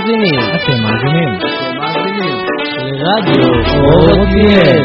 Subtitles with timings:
[0.00, 0.40] מאזינים.
[0.56, 1.32] אתם מאזינים.
[2.76, 3.52] לרדיו
[4.22, 4.84] עתניאל.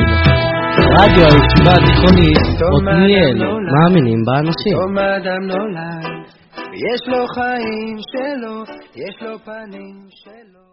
[0.98, 2.38] רדיו הישיבה התיכונית
[2.78, 3.38] עתניאל.
[3.74, 4.78] מאמינים באנשים.
[4.78, 6.06] פתאום אדם נולד,
[6.72, 8.64] ויש לו חיים שלו,
[8.96, 10.66] יש לו פנים שלו.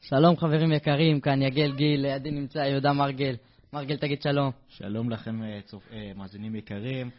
[0.00, 3.34] שלום חברים יקרים, כאן יגל גיל, לידי נמצא יהודה מרגל.
[3.72, 4.50] מרגל, תגיד שלום.
[4.68, 5.82] שלום לכם, אה, צופ...
[5.92, 7.10] אה, מאזינים יקרים.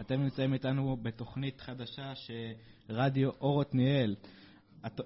[0.00, 4.14] אתם נמצאים איתנו בתוכנית חדשה שרדיו אור עתניאל.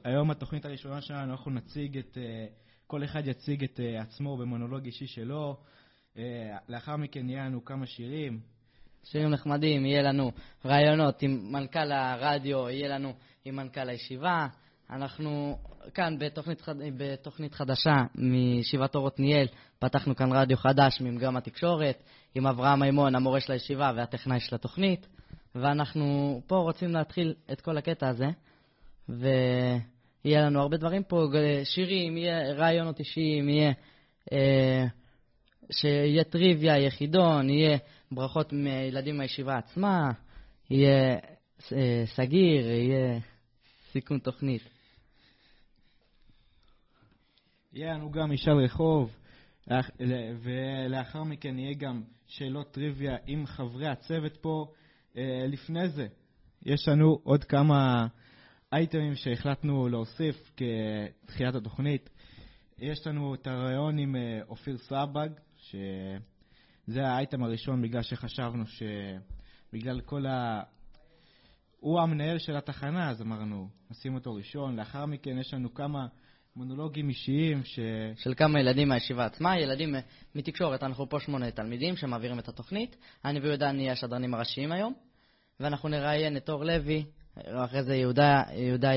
[0.04, 2.18] היום התוכנית הראשונה שלנו, אנחנו נציג את...
[2.18, 2.46] אה,
[2.92, 5.56] כל אחד יציג את עצמו במונולוג אישי שלו.
[6.68, 8.40] לאחר מכן יהיה לנו כמה שירים.
[9.04, 10.32] שירים נחמדים, יהיה לנו
[10.64, 13.12] רעיונות עם מנכ"ל הרדיו, יהיה לנו
[13.44, 14.46] עם מנכ"ל הישיבה.
[14.90, 15.58] אנחנו
[15.94, 16.62] כאן בתוכנית,
[16.96, 19.46] בתוכנית חדשה מישיבת אור עתניאל,
[19.78, 22.02] פתחנו כאן רדיו חדש ממגרם התקשורת,
[22.34, 25.08] עם אברהם מימון, המורה של הישיבה והטכנאי של התוכנית,
[25.54, 28.26] ואנחנו פה רוצים להתחיל את כל הקטע הזה,
[29.08, 31.26] ויהיה לנו הרבה דברים פה,
[31.64, 33.72] שירים, יהיה רעיונות אישיים, יהיה...
[34.32, 34.86] אה,
[35.72, 37.78] שיהיה טריוויה, יהיה חידון, יהיה
[38.12, 40.10] ברכות מילדים מהישיבה עצמה,
[40.70, 41.18] יהיה
[41.72, 43.18] אה, סגיר, יהיה
[43.92, 44.62] סיכום תוכנית.
[47.72, 49.16] יהיה לנו גם משאל רחוב,
[50.42, 54.66] ולאחר מכן יהיה גם שאלות טריוויה עם חברי הצוות פה.
[55.16, 56.06] אה, לפני זה,
[56.62, 58.06] יש לנו עוד כמה
[58.72, 62.10] אייטמים שהחלטנו להוסיף כתחילת התוכנית.
[62.78, 70.26] יש לנו את הרעיון עם אה, אופיר סבג, שזה האייטם הראשון בגלל שחשבנו שבגלל כל
[70.26, 70.62] ה...
[71.80, 74.76] הוא המנהל של התחנה, אז אמרנו, נשים אותו ראשון.
[74.76, 76.06] לאחר מכן יש לנו כמה
[76.56, 77.78] מונולוגים אישיים ש...
[78.16, 79.94] של כמה ילדים מהישיבה עצמה, ילדים
[80.34, 82.96] מתקשורת, אנחנו פה שמונה תלמידים שמעבירים את התוכנית.
[83.24, 84.94] אני ויהודה נהיה השדרנים הראשיים היום,
[85.60, 87.04] ואנחנו נראיין את אור לוי,
[87.36, 88.90] אחרי זה יהודה, יהודה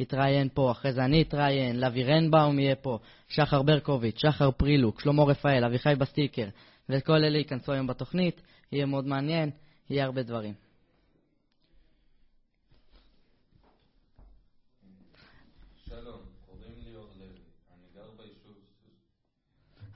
[0.00, 2.98] יתראיין פה, אחרי זה אני אתראיין, לוי רנבאום יהיה פה,
[3.28, 6.48] שחר ברקוביץ', שחר פרילוק, שלמה רפאל, אביחי בסטיקר,
[6.88, 8.40] וכל אלה ייכנסו היום בתוכנית,
[8.72, 9.50] יהיה מאוד מעניין,
[9.90, 10.54] יהיה הרבה דברים.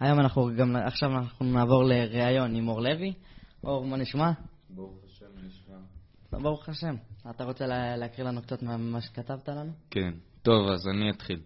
[0.00, 3.12] היום אנחנו גם, עכשיו אנחנו נעבור לראיון עם אור לוי.
[3.64, 4.30] אור, מה נשמע?
[4.70, 5.07] ברוך.
[6.32, 6.94] ברוך השם.
[7.30, 9.72] אתה רוצה לה, להקריא לנו קצת ממה שכתבת לנו?
[9.90, 10.14] כן.
[10.42, 11.40] טוב, אז אני אתחיל.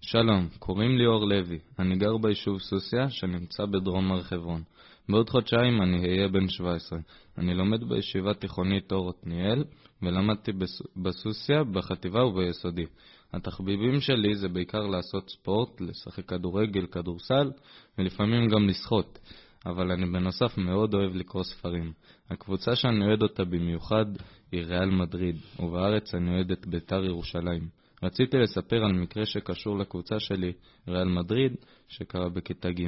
[0.00, 1.58] שלום, קוראים לי אור לוי.
[1.78, 4.62] אני גר ביישוב סוסיא, שנמצא בדרום הר חברון.
[5.08, 6.98] בעוד חודשיים אני אהיה בן 17.
[7.38, 9.64] אני לומד בישיבה תיכונית אור עתניאל,
[10.02, 10.52] ולמדתי
[10.96, 12.86] בסוסיא, בחטיבה וביסודי.
[13.32, 17.50] התחביבים שלי זה בעיקר לעשות ספורט, לשחק כדורגל, כדורסל,
[17.98, 19.18] ולפעמים גם לשחות,
[19.66, 21.92] אבל אני בנוסף מאוד אוהב לקרוא ספרים.
[22.30, 24.06] הקבוצה שאני אוהד אותה במיוחד
[24.52, 27.68] היא ריאל מדריד, ובארץ אני אוהד את בית"ר ירושלים.
[28.02, 30.52] רציתי לספר על מקרה שקשור לקבוצה שלי,
[30.88, 31.52] ריאל מדריד,
[31.88, 32.86] שקרה בכיתה ג'.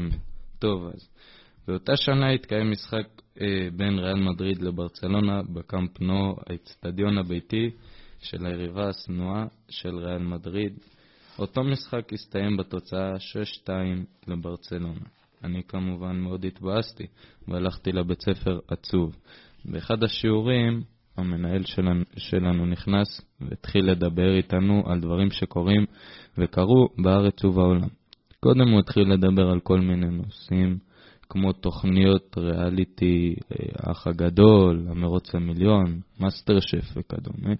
[0.59, 1.09] טוב אז.
[1.69, 3.07] באותה שנה התקיים משחק
[3.41, 7.71] אה, בין ריאל מדריד לברצלונה בקאמפ נו, האצטדיון הביתי
[8.21, 10.79] של היריבה השנואה של ריאל מדריד.
[11.39, 13.15] אותו משחק הסתיים בתוצאה
[13.65, 13.71] 6-2
[14.29, 15.07] לברצלונה.
[15.45, 17.07] אני כמובן מאוד התבאסתי
[17.49, 19.17] והלכתי לבית ספר עצוב.
[19.65, 20.83] באחד השיעורים
[21.17, 25.85] המנהל שלנו, שלנו נכנס והתחיל לדבר איתנו על דברים שקורים
[26.39, 27.89] וקרו בארץ ובעולם.
[28.41, 30.79] קודם הוא התחיל לדבר על כל מיני נושאים,
[31.29, 37.55] כמו תוכניות ריאליטי, אה, האח הגדול, המרוץ למיליון, מאסטר שף וכדומה,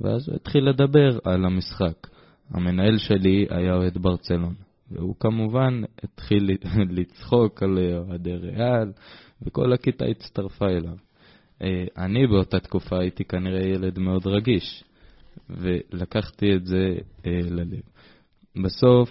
[0.00, 2.06] ואז הוא התחיל לדבר על המשחק.
[2.50, 4.54] המנהל שלי היה אוהד ברצלון,
[4.92, 6.50] והוא כמובן התחיל
[6.96, 8.92] לצחוק על אוהדי ריאל,
[9.42, 10.96] וכל הכיתה הצטרפה אליו.
[11.62, 14.84] אה, אני באותה תקופה הייתי כנראה ילד מאוד רגיש,
[15.50, 16.94] ולקחתי את זה
[17.26, 17.82] אה, ללב.
[18.64, 19.08] בסוף,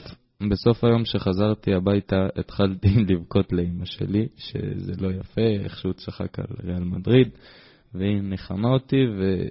[0.50, 6.46] בסוף היום שחזרתי הביתה התחלתי לבכות לאימא שלי, שזה לא יפה, איך שהוא צחק על
[6.64, 7.29] ריאל מדריד,
[7.94, 9.47] והיא ניחמה אותי, ו...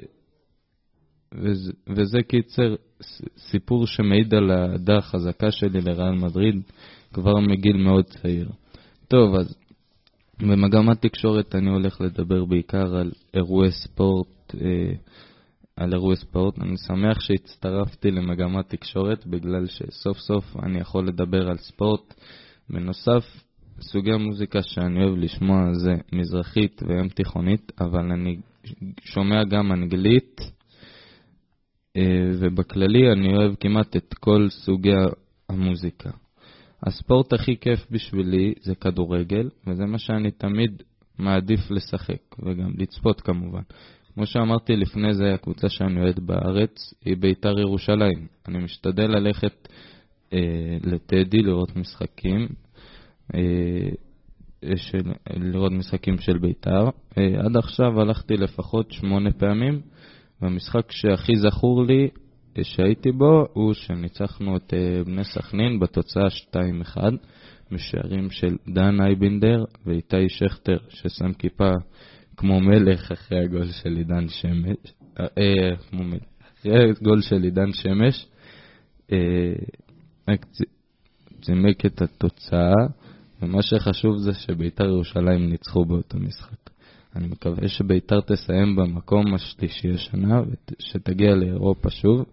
[1.35, 2.75] וזה, וזה קיצר
[3.39, 6.63] סיפור שמעיד על האהדה החזקה שלי לריאל מדריד
[7.13, 8.51] כבר מגיל מאוד צעיר.
[9.09, 9.57] טוב, אז
[10.41, 14.93] במגמת תקשורת אני הולך לדבר בעיקר על אירועי ספורט, אה,
[15.77, 16.59] על אירועי ספורט.
[16.59, 22.15] אני שמח שהצטרפתי למגמת תקשורת בגלל שסוף סוף אני יכול לדבר על ספורט.
[22.71, 23.25] בנוסף,
[23.81, 28.37] סוגי המוזיקה שאני אוהב לשמוע זה מזרחית וים תיכונית, אבל אני
[29.05, 30.41] שומע גם אנגלית,
[32.39, 34.93] ובכללי אני אוהב כמעט את כל סוגי
[35.49, 36.11] המוזיקה.
[36.83, 40.83] הספורט הכי כיף בשבילי זה כדורגל, וזה מה שאני תמיד
[41.19, 43.63] מעדיף לשחק, וגם לצפות כמובן.
[44.15, 48.27] כמו שאמרתי לפני זה, הקבוצה שאני אוהד בארץ היא בית"ר ירושלים.
[48.49, 49.69] אני משתדל ללכת
[50.33, 52.49] אה, לטדי לראות משחקים,
[53.35, 56.89] אה, של, לראות משחקים של בית"ר.
[57.19, 59.81] אה, עד עכשיו הלכתי לפחות שמונה פעמים,
[60.43, 62.09] והמשחק שהכי זכור לי
[62.59, 66.27] אה, שהייתי בו הוא שניצחנו את אה, בני סכנין בתוצאה
[66.97, 66.99] 2-1,
[67.71, 71.71] משערים של דן אייבינדר ואיתי שכטר, ששם כיפה
[72.37, 74.77] כמו מלך אחרי הגול של עידן שמש,
[75.21, 76.23] אה, אה כמו מלך,
[76.61, 78.27] אחרי הגול של עידן שמש,
[80.29, 80.47] רק
[81.43, 82.75] צימק את התוצאה,
[83.43, 86.71] ומה שחשוב זה שביתר ירושלים ניצחו באותו משחק.
[87.17, 92.25] אני מקווה שביתר תסיים במקום השלישי השנה, ושתגיע לאירופה שוב,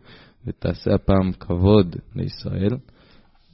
[0.47, 2.77] ותעשה הפעם כבוד לישראל.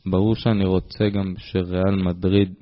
[0.06, 2.54] ברור שאני רוצה גם שריאל מדריד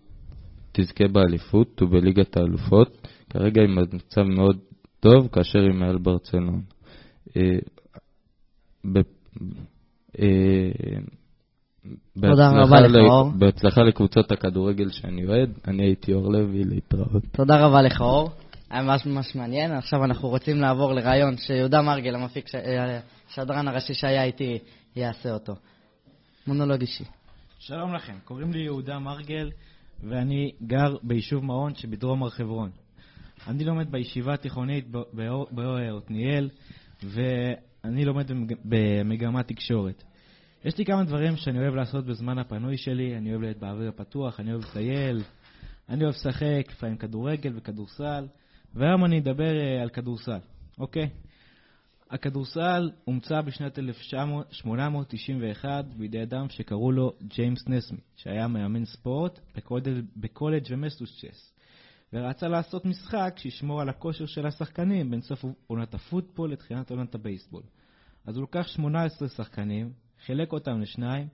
[0.71, 3.07] תזכה באליפות ובליגת האלופות.
[3.29, 4.57] כרגע היא במצב מאוד
[4.99, 6.61] טוב, כאשר היא מעל ברצלון.
[7.37, 7.59] אה,
[10.19, 10.71] אה,
[12.21, 13.31] תודה רבה לך, אור.
[13.37, 15.49] בהצלחה לקבוצות הכדורגל שאני אוהד.
[15.67, 17.23] אני הייתי אור לוי, להתראות.
[17.31, 18.31] תודה רבה לך, אור.
[18.71, 19.71] היה ממש ממש מעניין.
[19.71, 24.59] עכשיו אנחנו רוצים לעבור לרעיון שיהודה מרגל, המפיק, אה, השדרן הראשי שהיה איתי,
[24.95, 25.55] יעשה אותו.
[26.47, 27.03] מונולוג אישי.
[27.59, 29.51] שלום לכם, קוראים לי יהודה מרגל,
[30.03, 32.69] ואני גר ביישוב מעון שבדרום הר חברון.
[33.47, 34.87] אני לומד בישיבה התיכונית
[35.51, 36.49] בעתניאל,
[37.03, 38.31] ואני לומד
[38.65, 40.03] במגמת תקשורת.
[40.65, 44.39] יש לי כמה דברים שאני אוהב לעשות בזמן הפנוי שלי, אני אוהב להיות באוויר הפתוח,
[44.39, 45.21] אני אוהב לטייל,
[45.89, 48.25] אני אוהב לשחק לפעמים כדורגל וכדורסל,
[48.73, 50.39] והיום אני אדבר uh, על כדורסל,
[50.79, 51.09] אוקיי?
[52.09, 59.87] הכדורסל הומצא בשנת 1891 בידי אדם שקראו לו ג'יימס נסמי, שהיה מאמן ספורט בקולג',
[60.17, 61.53] בקולג' ומסוצ'ס,
[62.13, 67.63] ורצה לעשות משחק שישמור על הכושר של השחקנים בין סוף עונת הפוטבול לתחילת עונת הבייסבול.
[68.25, 69.93] אז הוא לקח 18 שחקנים,
[70.25, 71.27] חילק אותם לשניים,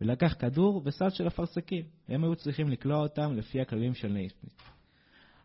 [0.00, 1.84] ולקח כדור וסל של אפרסקים.
[2.08, 4.71] הם היו צריכים לקלוע אותם לפי הכללים של נייסמית.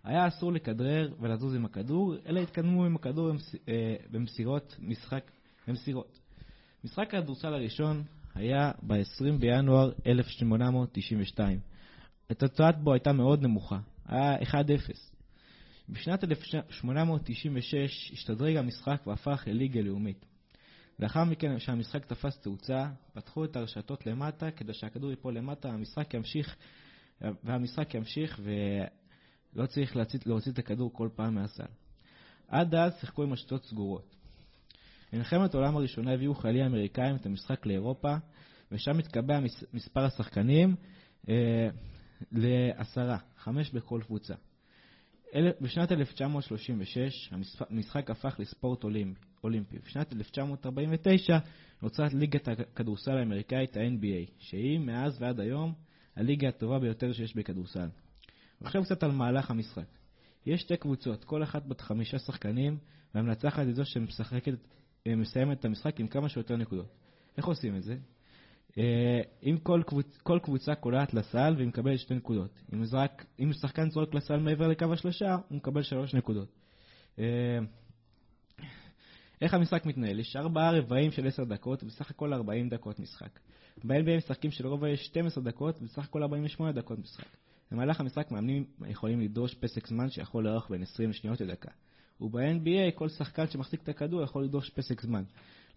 [0.07, 3.31] היה אסור לכדרר ולזוז עם הכדור, אלא התקדמו עם הכדור
[3.69, 5.31] אה, במסירות משחק,
[5.67, 6.19] במסירות.
[6.83, 8.03] משחק הכדורסל הראשון
[8.35, 11.59] היה ב-20 בינואר 1892.
[12.29, 14.53] התוצאת בו הייתה מאוד נמוכה, היה 1-0.
[15.89, 20.25] בשנת 1896 השתדרג המשחק והפך לליגה לאומית.
[20.99, 26.55] לאחר מכן, כשהמשחק תפס תאוצה, פתחו את הרשתות למטה כדי שהכדור ייפול למטה, המשחק ימשיך,
[27.43, 28.39] והמשחק ימשיך
[29.57, 31.63] ולא צריך להוציא, להוציא את הכדור כל פעם מהסל.
[32.47, 34.15] עד אז שיחקו עם רשתות סגורות.
[35.13, 38.15] במלחמת העולם הראשונה הביאו חיילים אמריקאים את המשחק לאירופה,
[38.71, 39.39] ושם התקבע
[39.73, 40.75] מספר השחקנים
[41.29, 41.69] אה,
[42.31, 44.33] לעשרה, חמש בכל קבוצה.
[45.61, 47.33] בשנת 1936
[47.69, 48.83] המשחק הפך לספורט
[49.43, 49.79] אולימפי.
[49.85, 51.37] בשנת 1949
[51.81, 55.73] נוצרת ליגת הכדורסל האמריקאית, ה-NBA, שהיא מאז ועד היום
[56.15, 57.87] הליגה הטובה ביותר שיש בכדורסל.
[58.63, 59.87] עכשיו קצת על מהלך המשחק.
[60.45, 62.77] יש שתי קבוצות, כל אחת בת חמישה שחקנים,
[63.15, 66.95] והמנצחת היא זו שמסיימת את המשחק עם כמה שיותר נקודות.
[67.37, 67.97] איך עושים את זה?
[68.77, 72.59] אה, אם כל, קבוצ, כל קבוצה קולעת לסל והיא מקבלת שתי נקודות.
[72.73, 76.49] אם, זרק, אם שחקן זורק לסל מעבר לקו השלושה, הוא מקבל שלוש נקודות.
[77.19, 77.59] אה,
[79.41, 80.19] איך המשחק מתנהל?
[80.19, 83.39] יש ארבעה רבעים של עשר דקות, ובסך הכל 40 דקות משחק.
[83.83, 87.27] ב-NBA משחקים שלרוב יש 12 דקות, ובסך הכל 48 דקות משחק.
[87.71, 91.71] במהלך המשחק מאמנים יכולים לדרוש פסק זמן שיכול לארוך בין 20 שניות לדקה.
[92.21, 95.23] וב-NBA כל שחקן שמחזיק את הכדור יכול לדרוש פסק זמן.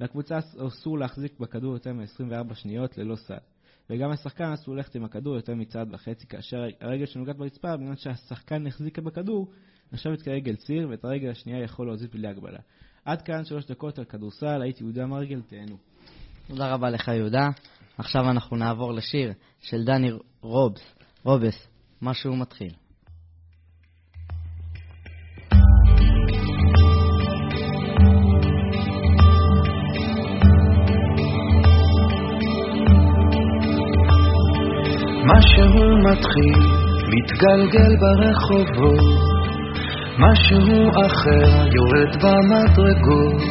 [0.00, 3.34] לקבוצה אסור להחזיק בכדור יותר מ-24 שניות ללא סל.
[3.90, 8.66] וגם השחקן אסור ללכת עם הכדור יותר מצעד וחצי, כאשר הרגל שנוגעת ברצפה, בגלל שהשחקן
[8.66, 9.50] החזיק בכדור,
[9.92, 12.58] נחשבת כרגל ציר, ואת הרגל השנייה יכול להוזיז בלי הגבלה.
[13.04, 15.76] עד כאן שלוש דקות על כדורסל, הייתי יהודה מרגל, תהנו.
[16.48, 17.48] תודה רבה לך יהודה.
[17.98, 20.94] עכשיו אנחנו נעבור לשיר של דני רובס,
[21.24, 21.69] רובס,
[22.02, 22.70] משהו מתחיל.
[35.24, 36.60] משהו מתחיל,
[37.12, 39.30] מתגלגל ברחובות,
[40.18, 43.42] משהו אחר יורד במדרגות,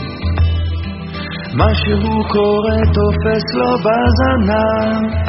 [1.56, 5.29] משהו קורה תופס לו בזנב,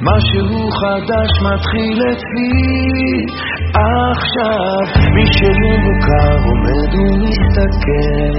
[0.00, 2.56] משהו חדש מתחיל אצלי
[3.74, 8.34] עכשיו, מישהו מוכר עומד ומסתכל,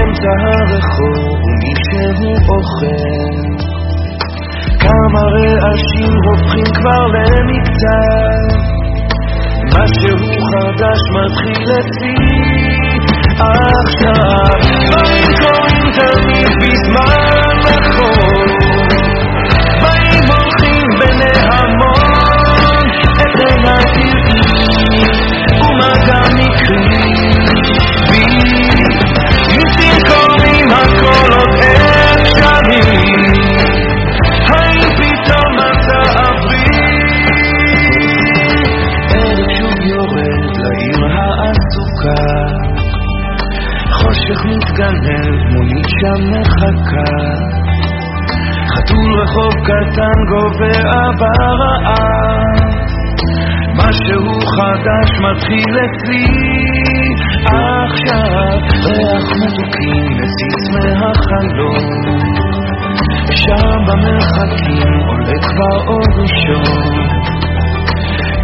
[0.00, 3.62] אמצע הרחוב ומישהו אוכל
[4.80, 8.72] כמה רעשים הופכים כבר למקצת
[9.74, 10.18] משהו
[10.50, 12.42] חדש מתחיל אצלי
[13.38, 14.58] עכשיו.
[14.62, 18.71] דברים קורים תמיד בזמן נכון.
[44.02, 45.38] חושך מתגנב,
[46.30, 47.12] מחכה
[48.74, 52.31] חתול רחוב קטן גובע ברעב
[53.92, 56.24] משהו חדש מתחיל אצלי.
[57.46, 61.84] עכשיו ריח מתוקים מציץ מהחלום
[63.42, 67.04] שם במרחקים עולה כבר אור ראשון.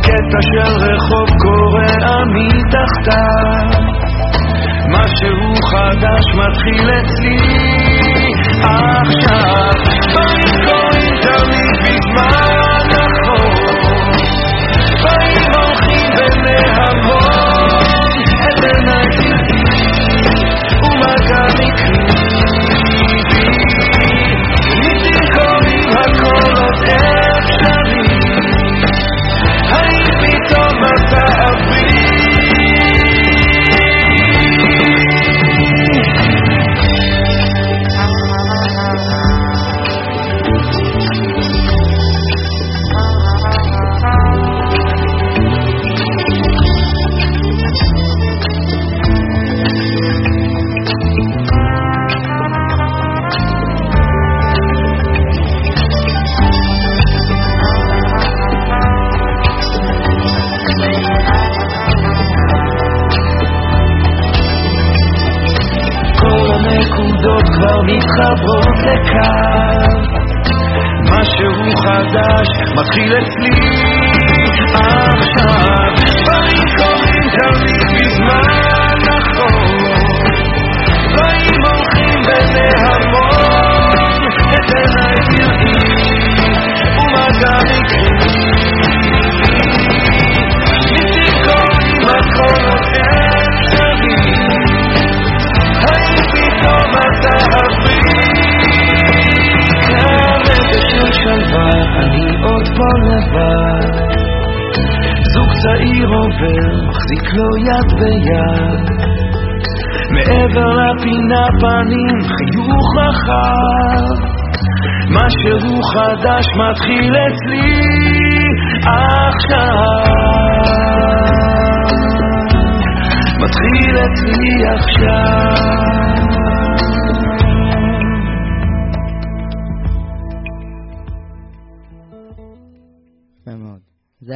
[0.03, 3.69] קטע של רחוב קורע מתחתיו
[4.95, 7.39] משהו חדש מתחיל אצלי.
[8.63, 9.73] עכשיו
[10.09, 12.59] דברים קורים תמיד בזמן
[12.91, 13.38] נכון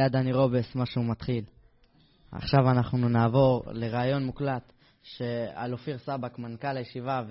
[0.03, 1.43] היה דני רובס, משהו מתחיל.
[2.31, 4.73] עכשיו אנחנו נעבור לראיון מוקלט
[5.53, 7.23] על אופיר סבק, מנכ"ל הישיבה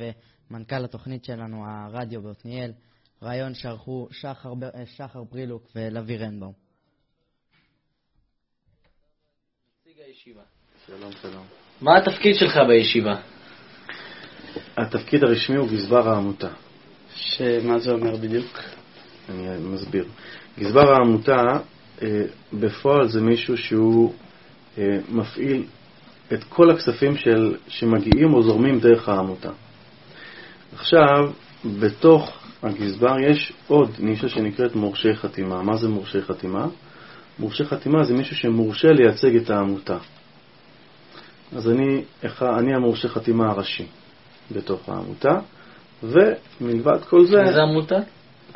[0.50, 2.73] ומנכ"ל התוכנית שלנו, הרדיו בעתניאל.
[3.23, 6.52] ראיון שערכו שחר, אה, שחר ברילוק ולוי רנבאום.
[10.87, 11.47] שלום, שלום.
[11.81, 13.21] מה התפקיד שלך בישיבה?
[14.76, 16.49] התפקיד הרשמי הוא גזבר העמותה.
[17.14, 18.59] שמה זה אומר בדיוק?
[19.29, 20.09] אני מסביר.
[20.59, 21.43] גזבר העמותה,
[22.52, 24.12] בפועל זה מישהו שהוא
[24.78, 25.64] אה, מפעיל
[26.32, 29.50] את כל הכספים של, שמגיעים או זורמים דרך העמותה.
[30.75, 31.30] עכשיו,
[31.80, 35.62] בתוך הגזבר יש עוד נישה שנקראת מורשי חתימה.
[35.62, 36.66] מה זה מורשי חתימה?
[37.38, 39.99] מורשי חתימה זה מישהו שמורשה לייצג את העמותה.
[41.56, 42.02] אז אני,
[42.42, 43.87] אני המורשה חתימה הראשי
[44.50, 45.38] בתוך העמותה,
[46.02, 47.42] ומלבד כל זה...
[47.42, 47.97] איזה עמותה?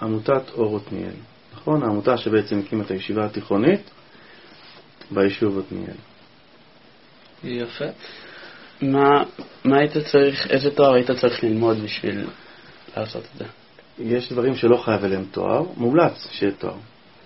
[0.02, 1.35] עמותת אור עתניאל.
[1.66, 1.82] נכון?
[1.82, 3.80] העמותה שבעצם הקימה את הישיבה התיכונית
[5.10, 5.96] ביישוב עתניאל.
[7.44, 7.84] יפה.
[8.82, 9.22] מה,
[9.64, 12.26] מה היית צריך, איזה תואר היית צריך ללמוד בשביל
[12.96, 13.44] לעשות את זה?
[13.98, 16.76] יש דברים שלא חייב אליהם תואר, מומלץ שיהיה תואר,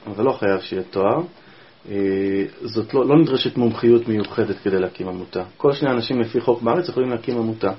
[0.07, 1.21] אבל לא חייב שיהיה תואר.
[1.91, 5.43] אה, זאת לא, לא נדרשת מומחיות מיוחדת כדי להקים עמותה.
[5.57, 7.73] כל שני אנשים לפי חוק בארץ יכולים להקים עמותה.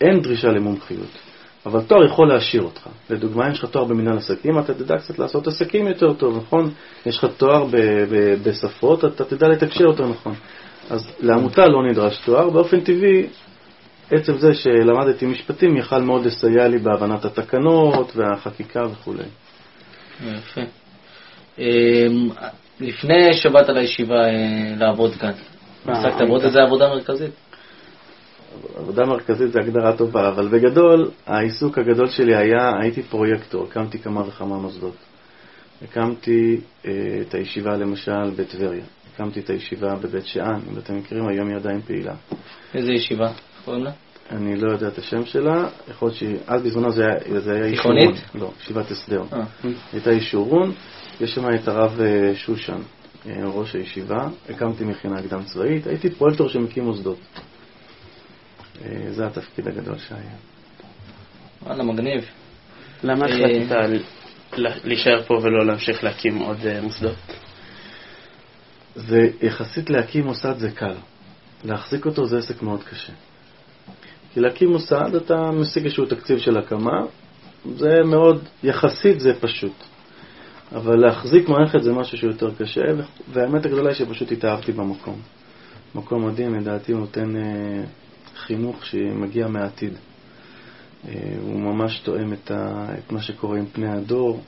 [0.00, 1.18] אין דרישה למומחיות,
[1.66, 2.86] אבל תואר יכול להשאיר אותך.
[3.10, 6.70] לדוגמה, אם יש לך תואר במנהל עסקים, אתה תדע קצת לעשות עסקים יותר טוב, נכון?
[7.06, 7.76] יש לך תואר ב-
[8.10, 10.34] ב- בשפות, אתה תדע לתקשר יותר נכון.
[10.90, 13.26] אז לעמותה לא נדרש תואר, באופן טבעי,
[14.10, 19.14] עצם זה שלמדתי משפטים יכל מאוד לסייע לי בהבנת התקנות והחקיקה וכו'.
[20.24, 20.60] יפה.
[21.58, 21.64] אמ,
[22.80, 25.32] לפני שבאת לישיבה אה, לעבוד כאן,
[25.88, 27.30] אה, עסקת בעוד איזה עבודה מרכזית?
[28.76, 34.20] עבודה מרכזית זה הגדרה טובה, אבל בגדול, העיסוק הגדול שלי היה, הייתי פרויקטור, הקמתי כמה
[34.28, 34.96] וכמה מוסדות.
[35.82, 36.90] הקמתי אה,
[37.20, 41.80] את הישיבה למשל בטבריה, הקמתי את הישיבה בבית שאן, אם אתם מכירים, היום היא עדיין
[41.80, 42.14] פעילה.
[42.74, 43.26] איזה ישיבה?
[43.28, 43.90] איך קוראים לה?
[44.30, 47.70] אני לא יודע את השם שלה, יכול להיות שהיא, אז בזמנו זה היה, זה היה
[47.70, 48.10] תיכונית?
[48.10, 48.40] אישורון.
[48.40, 49.22] לא, ישיבת הסדר.
[49.32, 49.44] אה.
[49.92, 50.72] הייתה אישורון,
[51.20, 52.78] יש שם את הרב אה, שושן,
[53.26, 57.18] אה, ראש הישיבה, הקמתי מכינה קדם צבאית, הייתי פרויקטור שמקים מוסדות.
[58.84, 60.36] אה, זה התפקיד הגדול שהיה.
[61.62, 62.24] וואלה, מגניב.
[63.02, 64.04] למה אה, החלטת
[64.84, 67.16] להישאר פה ולא להמשיך להקים עוד אה, מוסדות?
[68.94, 70.94] זה יחסית להקים מוסד זה קל,
[71.64, 73.12] להחזיק אותו זה עסק מאוד קשה.
[74.32, 77.00] כי להקים מוסד אתה משיג איזשהו תקציב של הקמה,
[77.76, 79.72] זה מאוד, יחסית זה פשוט.
[80.72, 85.20] אבל להחזיק מערכת זה משהו שיותר קשה, ו- והאמת הגדולה היא שפשוט התאהבתי במקום.
[85.94, 87.82] מקום מדהים, לדעתי הוא נותן אה,
[88.40, 89.92] חינוך שמגיע מהעתיד.
[91.08, 94.42] אה, הוא ממש תואם את, ה, את מה שקורה עם פני הדור,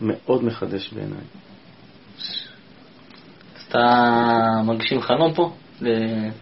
[0.00, 1.24] מאוד מחדש בעיניי.
[3.56, 3.80] אז אתה
[4.64, 5.52] מגשים חלום פה?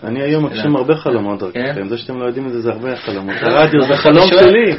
[0.04, 1.62] אני היום מגשים הרבה חלומות כן?
[1.62, 3.34] דרככם, זה שאתם לא יודעים את זה זה הרבה חלומות.
[3.40, 4.76] הרדיו זה זה חלום שואל, שלי.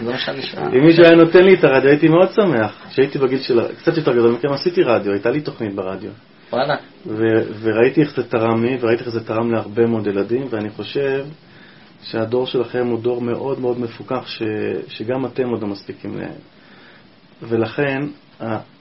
[0.78, 2.86] אם מישהו היה נותן לי את הרדיו הייתי מאוד שמח.
[2.90, 3.68] כשהייתי בגיל של...
[3.78, 6.12] קצת יותר גדול מכם עשיתי רדיו, הייתה לי תוכנית ברדיו.
[6.54, 6.76] וואלה.
[7.62, 11.26] וראיתי איך זה תרם לי, וראיתי איך זה תרם להרבה מאוד ילדים, ואני חושב
[12.04, 14.42] שהדור שלכם הוא דור מאוד מאוד מפוקח, ש-
[14.88, 16.24] שגם אתם עוד לא מספיקים ל...
[17.42, 18.00] ולכן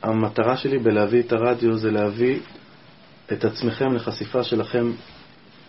[0.03, 2.39] המטרה שלי בלהביא את הרדיו זה להביא
[3.33, 4.93] את עצמכם לחשיפה שלכם,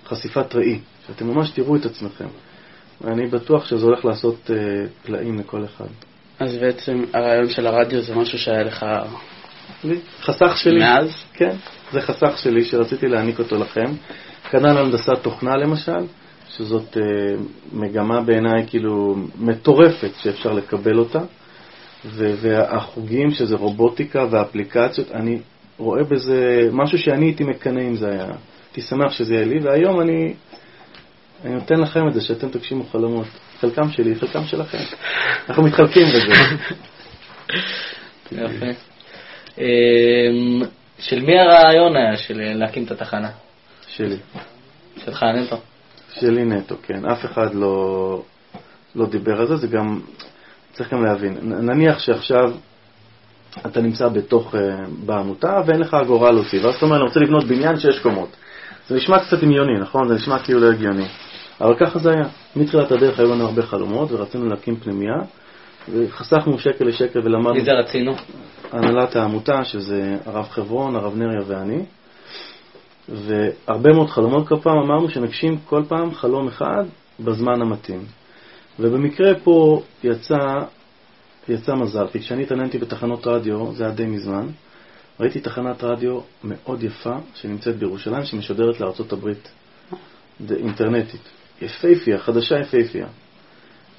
[0.05, 2.27] חשיפת ראי, שאתם ממש תראו את עצמכם.
[3.01, 4.53] ואני בטוח שזה הולך לעשות uh,
[5.05, 5.87] פלאים לכל אחד.
[6.39, 8.85] אז בעצם הרעיון של הרדיו זה משהו שהיה לך
[9.83, 10.79] לי, חסך שלי.
[10.79, 11.23] מאז?
[11.33, 11.55] כן,
[11.91, 13.85] זה חסך שלי שרציתי להעניק אותו לכם.
[14.49, 16.05] כנ"ל הנדסת תוכנה למשל,
[16.49, 17.03] שזאת אה,
[17.73, 21.19] מגמה בעיניי כאילו מטורפת שאפשר לקבל אותה,
[22.15, 25.39] והחוגים שזה רובוטיקה ואפליקציות, אני
[25.77, 28.25] רואה בזה משהו שאני הייתי מקנא אם זה היה.
[28.65, 30.33] הייתי שמח שזה יהיה לי, והיום אני,
[31.45, 33.27] אני נותן לכם את זה, שאתם תגשימו חלומות.
[33.59, 34.77] חלקם שלי, חלקם שלכם.
[35.49, 36.33] אנחנו מתחלקים בזה.
[38.41, 38.65] יפה.
[39.57, 40.61] אמ,
[40.99, 43.29] של מי הרעיון היה של להקים את התחנה?
[43.87, 44.17] שלי.
[45.05, 45.57] שלך, נטו.
[46.19, 47.05] שלי נטו, כן.
[47.05, 48.21] אף אחד לא,
[48.95, 49.99] לא דיבר על זה, זה גם,
[50.73, 51.37] צריך גם להבין.
[51.41, 52.51] נניח שעכשיו
[53.65, 54.57] אתה נמצא בתוך, uh,
[55.05, 58.29] בעמותה ואין לך אגורה להוציא, ואז אתה אומר, אני רוצה לבנות בניין שש קומות.
[58.87, 60.07] זה נשמע קצת דמיוני, נכון?
[60.07, 61.07] זה נשמע כאילו לא הגיוני.
[61.61, 62.25] אבל ככה זה היה.
[62.55, 65.15] מתחילת הדרך היו לנו הרבה חלומות ורצינו להקים פנימייה,
[65.89, 68.15] וחסכנו שקל לשקל ולמדנו מי זה רצינו?
[68.71, 71.85] הנהלת העמותה, שזה הרב חברון, הרב נריה ואני,
[73.09, 76.83] והרבה מאוד חלומות כל פעם אמרנו שנגשים כל פעם חלום אחד
[77.19, 78.05] בזמן המתאים.
[78.79, 80.37] ובמקרה פה יצא,
[81.49, 84.47] יצא מזל, כי כשאני התעניינתי בתחנות רדיו, זה היה די מזמן,
[85.19, 89.51] ראיתי תחנת רדיו מאוד יפה שנמצאת בירושלים, שמשודרת לארצות הברית,
[90.49, 91.21] אינטרנטית.
[91.61, 93.07] יפהפייה, חדשה יפהפייה.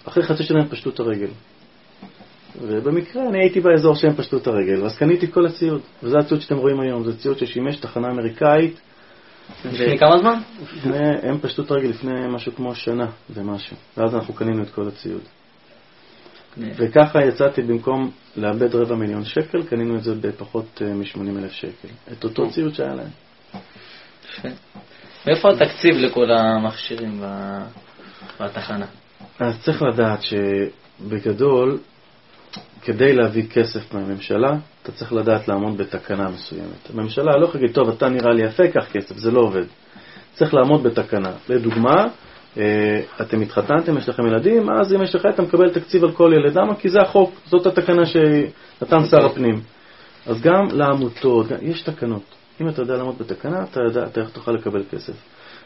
[0.09, 1.31] אחרי חצי שנה הם פשטו את הרגל.
[2.62, 6.57] ובמקרה אני הייתי באזור שהם פשטו את הרגל, אז קניתי כל הציוד, וזה הציוד שאתם
[6.57, 8.81] רואים היום, זה ציוד ששימש תחנה אמריקאית,
[9.64, 10.40] לפני כמה זמן?
[10.76, 14.88] לפני, הם פשטו את הרגל לפני משהו כמו שנה ומשהו, ואז אנחנו קנינו את כל
[14.88, 15.22] הציוד.
[16.59, 21.88] וככה יצאתי במקום לאבד רבע מיליון שקל, קנינו את זה בפחות מ-80 אלף שקל.
[22.12, 23.11] את אותו ציוד שהיה להם.
[24.38, 24.48] יפה.
[25.26, 27.22] מאיפה התקציב לכל המכשירים
[28.40, 28.87] בתחנה?
[29.38, 31.78] אז צריך לדעת שבגדול,
[32.83, 36.90] כדי להביא כסף מהממשלה, אתה צריך לדעת לעמוד בתקנה מסוימת.
[36.95, 39.64] הממשלה לא יכולה להגיד, טוב, אתה נראה לי יפה, קח כסף, זה לא עובד.
[40.33, 41.33] צריך לעמוד בתקנה.
[41.49, 42.07] לדוגמה,
[42.57, 46.33] אה, אתם התחתנתם, יש לכם ילדים, אז אם יש לך, אתה מקבל תקציב על כל
[46.37, 46.59] ילד.
[46.59, 46.75] למה?
[46.75, 49.61] כי זה החוק, זאת התקנה שנתן שר הפנים.
[50.27, 52.23] אז גם לעמותות, יש תקנות.
[52.61, 55.12] אם אתה יודע לעמוד בתקנה, אתה יודע, אתה תוכל לקבל כסף.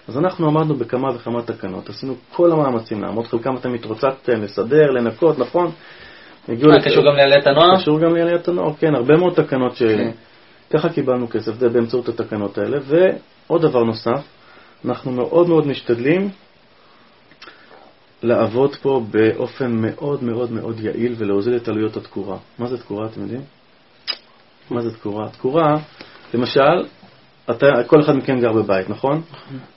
[0.09, 5.39] אז אנחנו עמדנו בכמה וכמה תקנות, עשינו כל המאמצים לעמוד, חלקם אתם התרוצצתם, לסדר, לנקות,
[5.39, 5.71] נכון?
[6.49, 7.77] הגיעו מה, לת- קשור גם לעליית הנוער?
[7.77, 9.83] קשור גם לעליית הנוער, כן, הרבה מאוד תקנות ש...
[9.83, 10.11] כן.
[10.71, 12.79] ככה קיבלנו כסף, זה באמצעות התקנות האלה.
[12.85, 14.23] ועוד דבר נוסף,
[14.85, 16.29] אנחנו מאוד מאוד משתדלים
[18.23, 22.37] לעבוד פה באופן מאוד מאוד מאוד יעיל ולהוזיל את עלויות התקורה.
[22.59, 23.41] מה זה תקורה, אתם יודעים?
[24.71, 25.29] מה זה תקורה?
[25.29, 25.77] תקורה,
[26.35, 26.87] למשל,
[27.51, 29.23] אתה, כל אחד מכם גר בבית, נכון?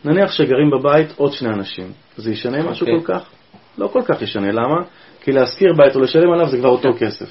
[0.05, 1.91] נניח שגרים בבית עוד שני אנשים.
[2.17, 3.05] זה ישנה משהו אוקיי.
[3.05, 3.29] כל כך?
[3.77, 4.51] לא כל כך ישנה.
[4.51, 4.75] למה?
[5.21, 7.29] כי להשכיר בית או לשלם עליו זה כבר אותו כסף.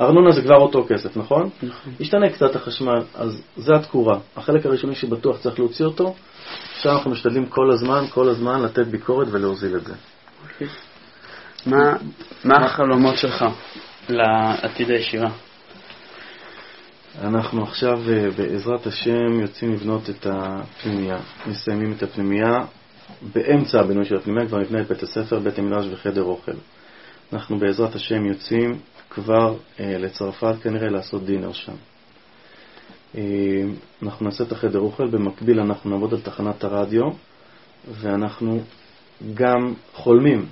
[0.00, 1.50] ארנונה זה כבר אותו כסף, נכון?
[1.62, 1.92] נכון.
[2.00, 4.18] ישתנה קצת החשמל, אז זה התקורה.
[4.36, 6.14] החלק הראשוני שבטוח צריך להוציא אותו,
[6.76, 9.94] עכשיו אנחנו משתדלים כל הזמן, כל הזמן לתת ביקורת ולהוזיל את זה.
[11.66, 11.96] מה,
[12.44, 13.44] מה החלומות שלך
[14.08, 15.28] לעתיד הישיבה?
[17.22, 21.18] אנחנו עכשיו אה, בעזרת השם יוצאים לבנות את הפנימייה.
[21.46, 22.64] מסיימים את הפנימייה.
[23.34, 26.52] באמצע הבינוי של הפנימייה כבר נבנה את בית הספר, בית המדרש וחדר אוכל.
[27.32, 28.78] אנחנו בעזרת השם יוצאים
[29.10, 31.72] כבר אה, לצרפת כנראה לעשות דינר שם.
[33.16, 33.22] אה,
[34.02, 37.04] אנחנו נעשה את החדר אוכל, במקביל אנחנו נעבוד על תחנת הרדיו
[37.90, 38.60] ואנחנו
[39.34, 40.46] גם חולמים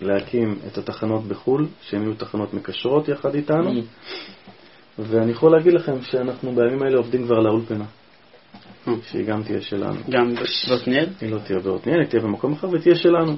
[0.00, 3.70] להקים את התחנות בחו"ל, שהן יהיו תחנות מקשרות יחד איתנו.
[4.98, 7.84] ואני יכול להגיד לכם שאנחנו בימים האלה עובדים כבר על האולפנה,
[8.88, 8.92] אה.
[9.10, 10.00] שהיא גם תהיה שלנו.
[10.10, 10.34] גם
[10.70, 11.06] בעתניאל?
[11.20, 13.36] היא לא תהיה בעתניאל, היא תהיה במקום אחר ותהיה שלנו.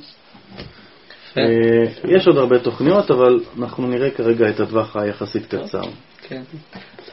[1.36, 1.40] יפה.
[1.40, 5.82] אה, יש עוד הרבה תוכניות, אבל אנחנו נראה כרגע את הטווח היחסית קצר.
[6.22, 6.42] כן.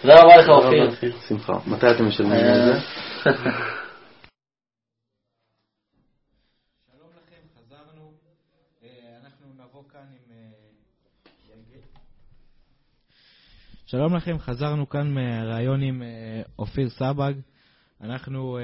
[0.02, 1.12] תודה רבה לך, אופיר.
[1.28, 1.54] שמחה.
[1.68, 2.80] מתי אתם משלמים על זה?
[6.92, 8.12] שלום לכם, חזרנו.
[8.84, 8.90] אה,
[9.92, 10.00] כאן.
[10.32, 10.36] אה.
[13.86, 16.04] שלום לכם, חזרנו כאן מהראיון עם
[16.60, 17.34] אופיר סבג.
[18.02, 18.58] אנחנו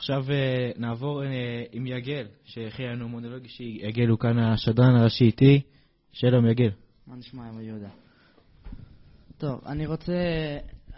[0.00, 1.28] עכשיו אה, נעבור אה,
[1.72, 3.78] עם יגל, שהכין לנו מונולוג אישי.
[3.82, 5.60] יגל הוא כאן השדרן הראשי איתי.
[6.12, 6.70] שלום יגל.
[7.06, 7.88] מה נשמע עם יהודה?
[9.38, 10.12] טוב, אני רוצה,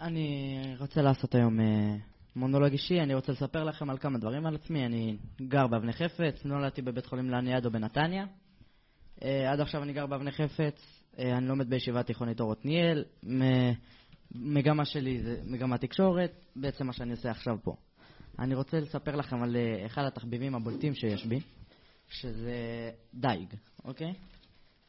[0.01, 1.95] אני רוצה לעשות היום אה,
[2.35, 4.85] מונולוג אישי, אני רוצה לספר לכם על כמה דברים על עצמי.
[4.85, 8.25] אני גר באבני חפץ, נולדתי בבית חולים לניאדו בנתניה.
[9.23, 13.03] אה, עד עכשיו אני גר באבני חפץ, אה, אני לומד בישיבה תיכונית אור עתניאל.
[14.35, 17.75] מגמה שלי זה מגמת תקשורת, בעצם מה שאני עושה עכשיו פה.
[18.39, 21.39] אני רוצה לספר לכם על אה, אחד התחביבים הבולטים שיש בי,
[22.09, 24.13] שזה דייג, אוקיי?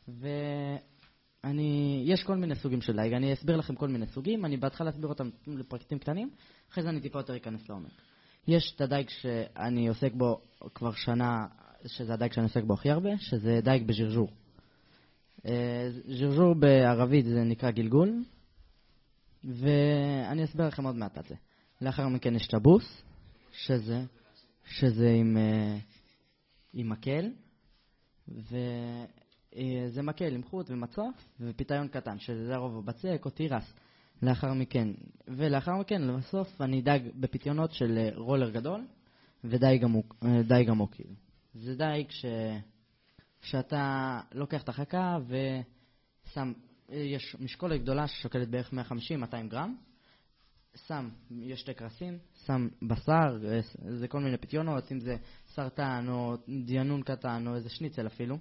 [0.08, 4.90] ואני, יש כל מיני סוגים של דייג, אני אסביר לכם כל מיני סוגים, אני בהתחלה
[4.90, 6.30] אסביר אותם לפרטים קטנים,
[6.72, 7.90] אחרי זה אני טיפה יותר אכנס לעומק.
[8.48, 10.40] יש את הדייג שאני עוסק בו
[10.74, 11.46] כבר שנה,
[11.86, 14.28] שזה הדייג שאני עוסק בו הכי הרבה, שזה דייג בז'רז'ור.
[15.46, 18.22] אה, ז'רז'ור בערבית זה נקרא גלגול,
[19.44, 21.34] ואני אסביר לכם עוד מעט על זה.
[21.80, 23.02] לאחר מכן יש טבוס,
[23.54, 24.04] שזה,
[24.64, 25.78] שזה עם, אה,
[26.72, 27.30] עם מקל,
[28.28, 33.74] וזה מקל עם חוט ומצוף ופיתיון קטן, שזה הרוב הבצק או תירס.
[34.22, 34.88] לאחר מכן,
[35.28, 38.86] ולאחר מכן, לבסוף, אני דג בפיתיונות של אה, רולר גדול
[39.44, 40.86] ודייג עמוק, אה.
[40.92, 41.14] כאילו.
[41.54, 42.24] זה דייג ש...
[43.40, 46.52] שאתה לוקח את החכה ושם,
[46.92, 49.76] אה, יש משקולת גדולה ששוקלת בערך 150-200 גרם,
[50.76, 53.60] שם, יש שתי קרסים, שם בשר, אה,
[53.98, 58.38] זה כל מיני פיתיונות, אם זה סרטן או דיינון קטן או איזה שניצל אפילו,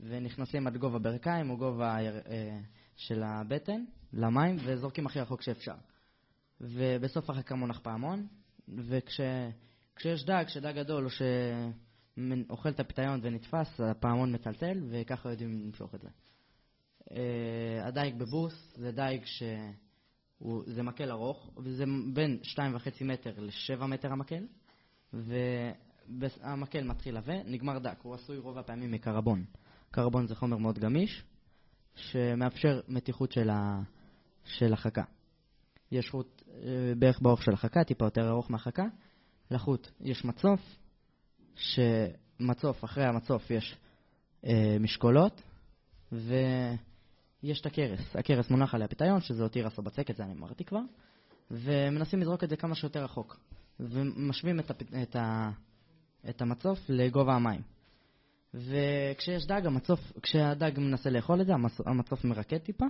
[0.00, 2.58] ונכנסים עד גובה ברכיים או גובה אה,
[2.96, 5.74] של הבטן למים וזורקים הכי רחוק שאפשר.
[6.60, 8.26] ובסוף החכה מונח פעמון,
[8.68, 16.00] וכשיש דג, שדג גדול או שאוכל את הפיתיון ונתפס, הפעמון מטלטל, וככה יודעים למשוך את
[16.00, 16.08] זה.
[17.10, 19.42] אה, הדייג בבוס זה דייג ש...
[20.38, 24.46] הוא, זה מקל ארוך, וזה בין 2.5 מטר ל-7 מטר המקל,
[25.12, 29.44] והמקל מתחיל עבה, נגמר דק, הוא עשוי רוב הפעמים מקרבון.
[29.90, 31.24] קרבון זה חומר מאוד גמיש,
[31.94, 33.80] שמאפשר מתיחות של, ה,
[34.44, 35.02] של החכה.
[35.92, 38.86] יש חוט אה, בערך באורך של החכה, טיפה יותר ארוך מהחכה.
[39.50, 40.60] לחוט יש מצוף,
[41.54, 43.76] שמצוף, אחרי המצוף יש
[44.44, 45.42] אה, משקולות,
[46.12, 46.34] ו...
[47.42, 50.64] יש את הכרס, הכרס מונח עליה פיתיון, שזה אותי רס או בצק, זה אני אמרתי
[50.64, 50.80] כבר,
[51.50, 53.40] ומנסים לזרוק את זה כמה שיותר רחוק,
[53.80, 54.82] ומשווים את, הפ...
[55.02, 55.50] את, ה...
[56.28, 57.60] את המצוף לגובה המים.
[58.54, 61.80] וכשיש דג, המצוף, כשהדג מנסה לאכול את זה, המצ...
[61.86, 62.86] המצוף מרקד טיפה,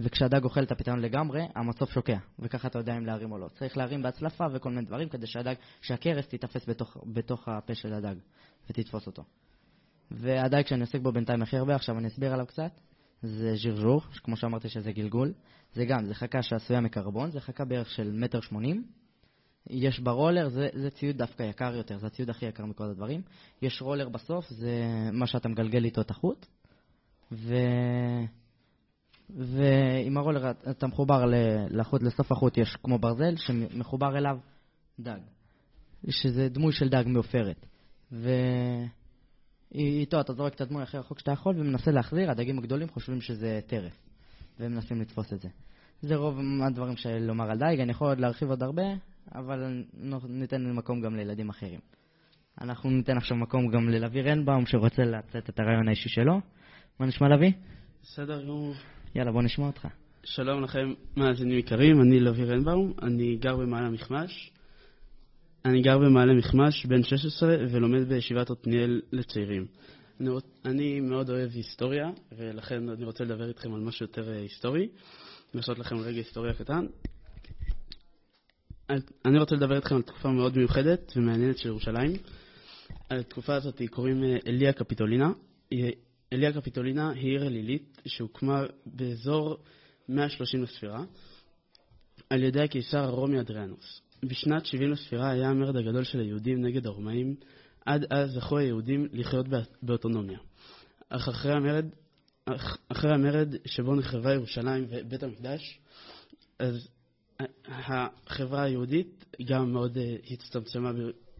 [0.00, 3.48] וכשהדג אוכל את הפיתיון לגמרי, המצוף שוקע, וככה אתה יודע אם להרים או לא.
[3.48, 8.14] צריך להרים בהצלפה וכל מיני דברים כדי שהדג, שהכרס תיתפס בתוך, בתוך הפה של הדג
[8.70, 9.24] ותתפוס אותו.
[10.10, 12.80] והדג שאני עוסק בו בינתיים הכי הרבה, עכשיו אני אסביר עליו קצת.
[13.22, 15.32] זה ז'רז'ור, כמו שאמרתי שזה גלגול.
[15.74, 18.84] זה גם, זה חכה שעשויה מקרבון, זה חכה בערך של מטר שמונים.
[19.70, 23.22] יש ברולר, זה, זה ציוד דווקא יקר יותר, זה הציוד הכי יקר מכל הדברים.
[23.62, 26.46] יש רולר בסוף, זה מה שאתה מגלגל איתו את החוט.
[27.32, 27.54] ו...
[29.30, 31.24] ועם הרולר אתה מחובר
[31.70, 34.38] לחוט, לסוף החוט יש כמו ברזל שמחובר אליו
[35.00, 35.18] דג,
[36.08, 37.66] שזה דמוי של דג מעופרת.
[38.12, 38.30] ו...
[39.74, 43.60] איתו אתה זורק את הדמוי הכי רחוק שאתה יכול ומנסה להחזיר, הדגים הגדולים חושבים שזה
[43.66, 44.02] טרף,
[44.58, 45.48] והם מנסים לתפוס את זה.
[46.02, 48.82] זה רוב הדברים של לומר על דייג, אני יכול עוד להרחיב עוד הרבה,
[49.34, 49.84] אבל
[50.28, 51.80] ניתן מקום גם לילדים אחרים.
[52.60, 56.40] אנחנו ניתן עכשיו מקום גם ללוי רנבאום שרוצה לצאת את הרעיון האישי שלו.
[57.00, 57.52] מה נשמע לוי?
[58.02, 58.74] בסדר גמור.
[59.14, 59.88] יאללה, בוא נשמע אותך.
[60.24, 64.52] שלום לכם, מאזינים יקרים, אני לוי רנבאום, אני גר במעלה מכמש.
[65.64, 69.66] אני גר במעלה מכמש, בן 16, ולומד בישיבת עתניאל לצעירים.
[70.20, 70.30] אני,
[70.64, 74.88] אני מאוד אוהב היסטוריה, ולכן אני רוצה לדבר איתכם על משהו יותר אה, היסטורי,
[75.54, 76.86] לעשות לכם רגע היסטוריה קטן.
[79.24, 82.12] אני רוצה לדבר איתכם על תקופה מאוד מיוחדת ומעניינת של ירושלים.
[83.10, 85.32] התקופה הזאת קוראים אה, אליה קפיטולינה.
[86.32, 89.56] אליה קפיטולינה היא עיר אלילית שהוקמה באזור
[90.08, 91.04] 130 לספירה
[92.30, 94.09] על ידי הקיסר הרומי אדריאנוס.
[94.24, 97.34] בשנת 70 לספירה היה המרד הגדול של היהודים נגד הרומאים.
[97.86, 100.38] עד אז זכו היהודים לחיות בא- באוטונומיה.
[101.08, 101.86] אך אחרי המרד,
[102.44, 105.78] אך אחרי המרד שבו נחרבה ירושלים ובית המקדש,
[106.58, 106.88] אז
[107.66, 110.92] החברה היהודית גם מאוד אה, הצטמצמה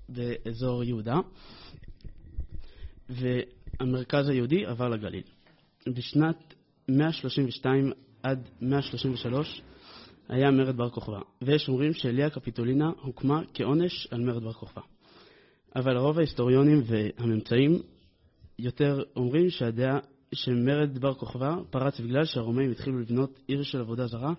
[0.09, 1.17] באזור יהודה,
[3.09, 5.23] והמרכז היהודי עבר לגליל.
[5.87, 6.55] בשנת
[6.89, 9.63] 132 עד 133
[10.31, 14.83] היה מרד בר כוכבא, ויש אומרים שאליה קפיטולינה הוקמה כעונש על מרד בר כוכבא.
[15.77, 17.83] אבל רוב ההיסטוריונים והממצאים
[18.59, 19.99] יותר אומרים שהדעה
[20.35, 24.33] שמרד בר כוכבא פרץ בגלל שהרומאים התחילו לבנות עיר של עבודה זרה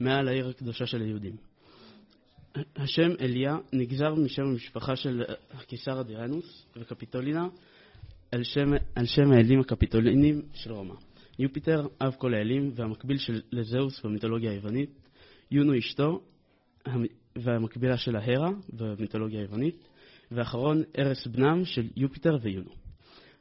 [0.00, 1.36] מעל העיר הקדושה של היהודים.
[2.76, 7.48] השם אליה נגזר משם המשפחה של הקיסר אדירנוס וקפיטולינה
[8.32, 10.94] על שם, על שם האלים הקפיטולינים של רומא.
[11.38, 14.90] יופיטר, אב כל האלים והמקביל של לזהוס במיתולוגיה היוונית,
[15.50, 16.20] יונו אשתו
[16.84, 17.04] המ-
[17.38, 19.88] והמקבילה של ההרה במיתולוגיה היוונית,
[20.30, 22.70] ואחרון ארס בנם של יופיטר ויונו.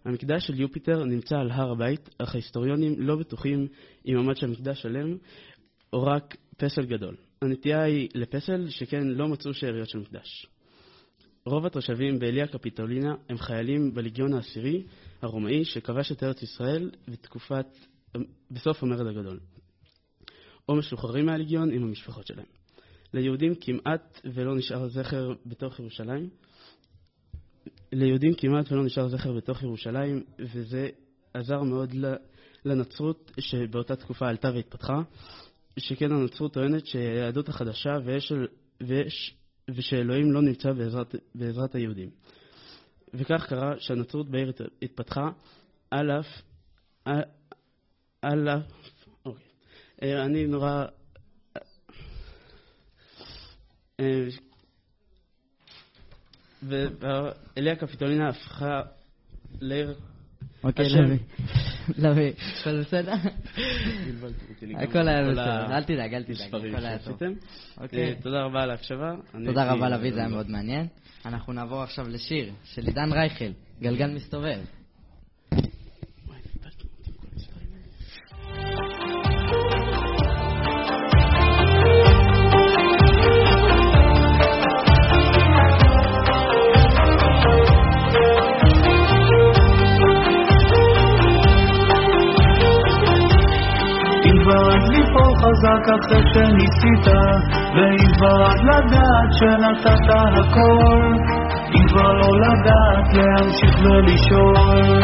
[0.06, 3.68] המקדש של יופיטר נמצא על הר הבית, אך ההיסטוריונים לא בטוחים
[4.06, 5.18] אם עמד שם מקדש שלם
[5.94, 7.16] או רק פסל גדול.
[7.42, 10.46] הנטייה היא לפסל, שכן לא מצאו שאריות של מקדש.
[11.46, 14.84] רוב התושבים באליה קפיטולינה הם חיילים בליגיון העשירי
[15.22, 17.66] הרומאי שכבש את ארץ ישראל בתקופת,
[18.52, 19.40] בסוף המרד הגדול,
[20.70, 22.46] או משוחררים מהליגיון עם המשפחות שלהם.
[23.14, 26.30] ליהודים כמעט ולא נשאר זכר בתוך ירושלים.
[27.94, 30.90] ליהודים כמעט ולא נשאר זכר בתוך ירושלים, וזה
[31.34, 31.96] עזר מאוד
[32.66, 35.02] לנצרות שבאותה תקופה עלתה והתפתחה,
[35.80, 38.32] שכן הנצרות טוענת שהיהדות החדשה ויש,
[38.88, 39.36] ויש,
[39.70, 42.10] ושאלוהים לא נמצא בעזרת, בעזרת היהודים.
[43.14, 45.30] וכך קרה שהנצרות בעיר הת- התפתחה
[45.92, 46.28] על אף,
[47.06, 47.22] על,
[48.22, 48.64] על אף,
[50.02, 50.86] אני נורא...
[54.00, 54.28] אה,
[56.64, 58.82] ואליה קפיטולינה הפכה
[59.62, 59.96] לעיר...
[60.64, 61.18] אוקיי, לוי.
[61.98, 63.14] לוי, הכל בסדר?
[64.76, 67.18] הכל היה בסדר, אל תדאג, אל תדאג, הכל היה טוב.
[67.78, 68.10] אוקיי.
[68.10, 69.16] אה, תודה רבה על ההקשבה.
[69.46, 70.88] תודה רבה לוי, זה היה מאוד מעניין.
[71.26, 74.79] אנחנו נעבור עכשיו לשיר של עידן רייכל, גלגל מסתובב.
[95.70, 97.08] חזק אחרי שניסית,
[97.76, 101.14] ואם כבר אז לדעת שנתת הכל,
[101.76, 105.02] אם כבר לא לדעת להמשיך ולשאול.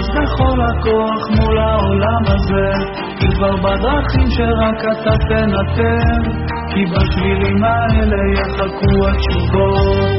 [0.00, 2.68] אז בכל הכוח מול העולם הזה,
[3.22, 6.30] אם כבר בדרכים שרק אתה תנתר,
[6.70, 10.09] כי בשבילים האלה יחכו התשובות.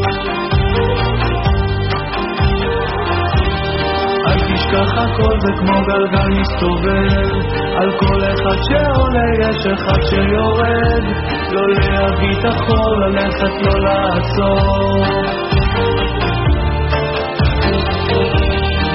[4.71, 7.31] תשכח הכל זה כמו גלגל מסתובב.
[7.79, 11.03] על כל אחד שעולה יש אחד שיורד.
[11.51, 15.05] לא להביא את החור, ללכת לא לעצור.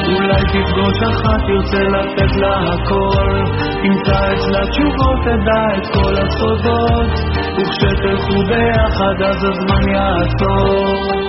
[0.07, 3.45] אולי תפגוש אחת, תרצה לתת לה הכל.
[3.83, 7.13] תמצא אצלה תשובות, תדע את כל הסודות.
[7.57, 11.26] וכשתלכו ביחד אז הזמן יעצור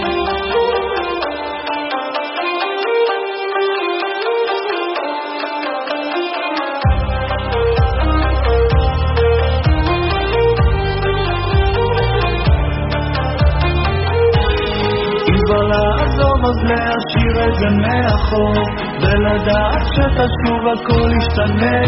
[17.68, 18.54] זה מאחור
[19.02, 21.80] ולדעת שתשוב הכל ישתנה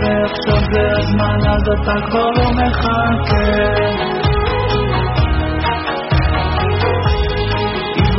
[0.00, 3.68] ועכשיו זה הזמן אז אתה כבר לא מחכה.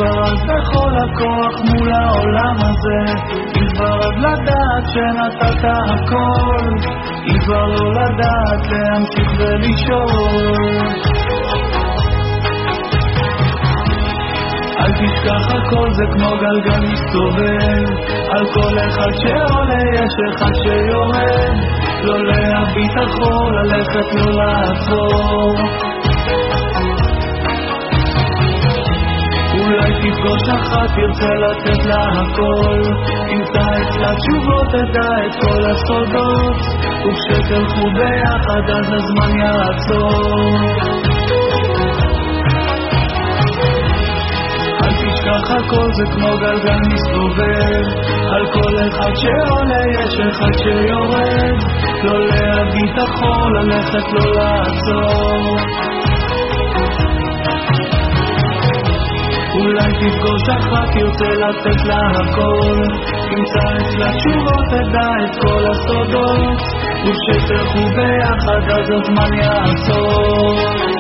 [0.02, 3.00] אז בכל הכוח מול העולם הזה
[3.80, 6.66] אז לדעת שנתת הכל
[7.46, 10.60] כבר לא לדעת להמשיך ולשאול
[14.80, 17.86] אל תשכח הכל זה כמו גלגל מסתובב.
[18.34, 21.56] על כל אחד שעולה יש אחד שיורד.
[22.04, 25.56] לא להביט אחור, ללכת לא לעצור.
[29.54, 32.82] אולי תפגוש אחת, תרצה לתת לה הכל.
[33.30, 36.58] תמצא אצלה תשובות, תדע את כל הסודות.
[37.06, 41.09] וכשתלכו ביחד אז הזמן יעצור
[45.30, 47.86] תשכח הכל זה כמו גלגל מסתובב.
[48.34, 51.58] על כל אחד שעולה יש אחד שיורד.
[52.04, 55.58] לא להביט אחור, ללכת לא לעצור.
[59.56, 62.84] אולי תפגוש אחת, תרצה לתת לה הכל.
[63.30, 66.62] תמצא אצלה תשובות, תדע את כל הסודות.
[67.06, 70.99] וכשתלכו ביחד אז הזמן יעצור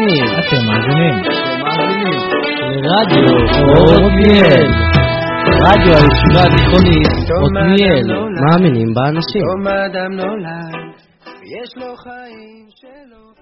[0.00, 0.24] מאזינים.
[0.38, 1.14] אתם מאזינים.
[2.82, 3.24] לרדיו
[4.06, 4.70] עתניאל.
[5.64, 7.06] רדיו הישיבה התיכונית
[7.44, 8.06] עתניאל.
[8.40, 9.42] מאמינים באנשים.
[9.42, 10.74] פתאום האדם נולד,
[11.24, 13.32] ויש לו חיים שלו.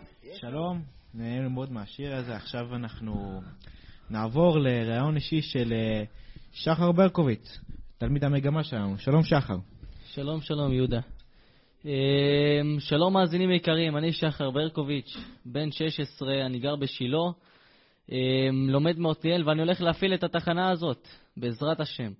[0.40, 0.80] שלום,
[1.14, 2.36] נהנינו מאוד מהשיר הזה.
[2.36, 3.40] עכשיו אנחנו
[4.10, 6.02] נעבור לראיון אישי של אה,
[6.52, 7.58] שחר ברקוביץ,
[7.98, 8.98] תלמיד המגמה שלנו.
[8.98, 9.56] שלום שחר.
[10.04, 11.00] שלום, שלום, יהודה.
[11.86, 17.18] אמ, שלום מאזינים יקרים, אני שחר ברקוביץ', בן 16, אני גר בשילה,
[18.12, 22.12] אמ, לומד מעתניאל ואני הולך להפעיל את התחנה הזאת, בעזרת השם.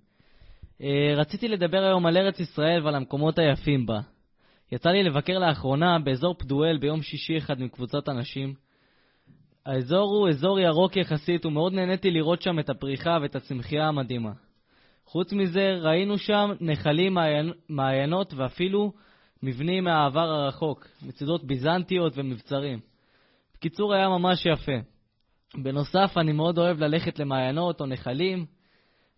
[0.81, 3.99] אה, רציתי לדבר היום על ארץ ישראל ועל המקומות היפים בה.
[4.71, 8.53] יצא לי לבקר לאחרונה באזור פדואל ביום שישי אחד עם קבוצת אנשים.
[9.65, 14.31] האזור הוא אזור ירוק יחסית ומאוד נהניתי לראות שם את הפריחה ואת הצמחייה המדהימה.
[15.05, 17.17] חוץ מזה, ראינו שם נחלים,
[17.69, 18.91] מעיינות ואפילו
[19.43, 22.79] מבנים מהעבר הרחוק, מצדות ביזנטיות ומבצרים.
[23.53, 24.71] בקיצור, היה ממש יפה.
[25.55, 28.45] בנוסף, אני מאוד אוהב ללכת למעיינות או נחלים,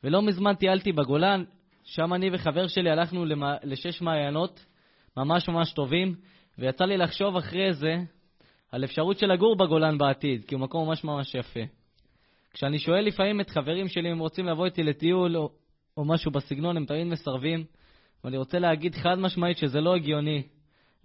[0.03, 1.43] ולא מזמן טיילתי בגולן,
[1.83, 3.55] שם אני וחבר שלי הלכנו למע...
[3.63, 4.65] לשש מעיינות
[5.17, 6.15] ממש ממש טובים,
[6.57, 7.95] ויצא לי לחשוב אחרי זה
[8.71, 11.59] על אפשרות של לגור בגולן בעתיד, כי הוא מקום ממש ממש יפה.
[12.53, 15.49] כשאני שואל לפעמים את חברים שלי אם הם רוצים לבוא איתי לטיול או,
[15.97, 17.63] או משהו בסגנון, הם תמיד מסרבים,
[18.23, 20.43] ואני רוצה להגיד חד משמעית שזה לא הגיוני.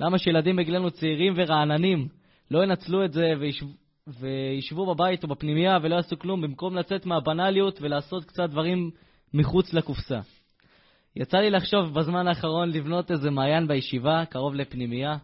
[0.01, 2.09] למה שילדים בגילנו צעירים ורעננים
[2.51, 3.67] לא ינצלו את זה וישב...
[4.07, 8.91] וישבו בבית או בפנימייה ולא יעשו כלום, במקום לצאת מהבנאליות ולעשות קצת דברים
[9.35, 10.21] מחוץ לקופסה.
[11.17, 15.17] יצא לי לחשוב בזמן האחרון לבנות איזה מעיין בישיבה, קרוב לפנימייה,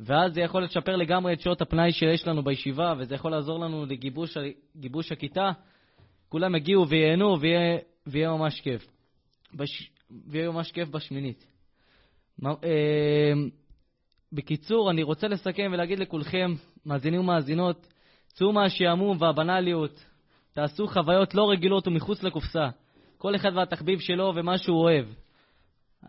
[0.00, 3.86] ואז זה יכול לשפר לגמרי את שעות הפנאי שיש לנו בישיבה, וזה יכול לעזור לנו
[3.86, 4.36] לגיבוש
[4.76, 5.50] גיבוש הכיתה.
[6.28, 8.86] כולם יגיעו וייהנו, ויהיה, ויהיה ממש כיף.
[9.54, 9.90] בש...
[10.26, 11.46] ויהיה ממש כיף בשמינית.
[12.46, 13.32] אה,
[14.32, 16.54] בקיצור, אני רוצה לסכם ולהגיד לכולכם,
[16.86, 17.86] מאזינים ומאזינות,
[18.26, 20.04] צאו מהשעמום והבנאליות,
[20.52, 22.68] תעשו חוויות לא רגילות ומחוץ לקופסה.
[23.18, 25.06] כל אחד והתחביב שלו ומה שהוא אוהב.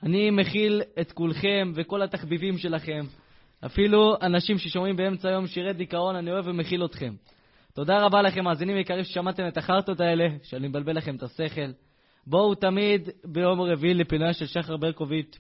[0.04, 3.06] אני מכיל את כולכם וכל התחביבים שלכם.
[3.66, 7.14] אפילו אנשים ששומעים באמצע היום שירי דיכאון, אני אוהב ומכיל אתכם.
[7.74, 11.72] תודה רבה לכם, מאזינים יקרים, ששמעתם את החרטות האלה, שאני מבלבל לכם את השכל.
[12.28, 15.40] בואו תמיד ביום רביעי לפינה של שחר ברקוביץ'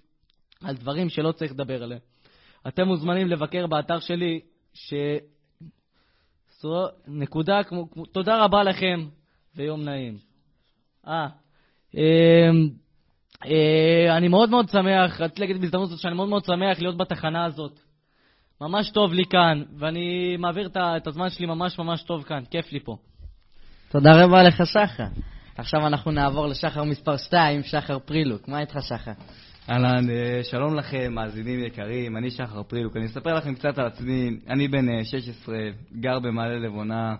[0.63, 2.01] על דברים שלא צריך לדבר עליהם.
[2.67, 4.39] אתם מוזמנים לבקר באתר שלי,
[4.73, 4.93] ש...
[7.07, 7.87] נקודה, כמו...
[8.11, 9.05] תודה רבה לכם,
[9.55, 10.17] ויום נעים.
[11.07, 11.27] אה,
[11.95, 12.69] אמ,
[13.45, 17.45] אה, אני מאוד מאוד שמח, רציתי להגיד בהזדמנות הזאת שאני מאוד מאוד שמח להיות בתחנה
[17.45, 17.79] הזאת.
[18.61, 22.79] ממש טוב לי כאן, ואני מעביר את הזמן שלי ממש ממש טוב כאן, כיף לי
[22.79, 22.97] פה.
[23.89, 25.03] תודה רבה לך, שחר.
[25.57, 28.47] עכשיו אנחנו נעבור לשחר מספר 2, שחר פרילוק.
[28.47, 29.11] מה איתך, שחר?
[29.69, 32.97] אהלן, אה, שלום לכם, מאזינים יקרים, אני שחר פרילוק.
[32.97, 34.39] אני אספר לכם קצת על עצמי.
[34.49, 35.57] אני בן אה, 16,
[35.99, 37.15] גר במעלה לבונה,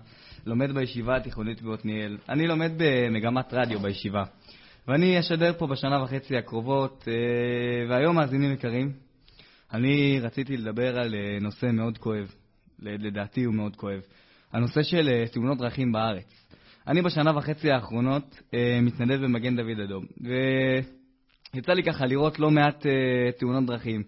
[0.46, 2.18] לומד בישיבה התיכונית בעתניאל.
[2.30, 4.24] אני לומד במגמת רדיו בישיבה.
[4.88, 8.92] ואני אשדר פה בשנה וחצי הקרובות, אה, והיום, מאזינים יקרים,
[9.74, 12.32] אני רציתי לדבר על אה, נושא מאוד כואב,
[12.80, 14.02] לדעתי הוא מאוד כואב.
[14.54, 16.45] הנושא של אה, תאונות דרכים בארץ.
[16.88, 20.06] אני בשנה וחצי האחרונות אה, מתנדב במגן דוד אדום,
[21.54, 24.04] ויצא לי ככה לראות לא מעט אה, תאונות דרכים.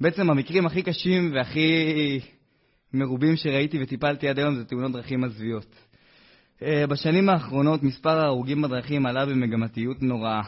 [0.00, 2.20] בעצם המקרים הכי קשים והכי
[2.94, 5.74] מרובים שראיתי וטיפלתי עד היום זה תאונות דרכים מזוויעות.
[6.62, 10.42] אה, בשנים האחרונות מספר ההרוגים בדרכים עלה במגמתיות נוראה.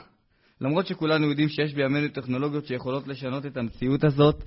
[0.61, 4.43] למרות שכולנו יודעים שיש בימינו טכנולוגיות שיכולות לשנות את המציאות הזאת,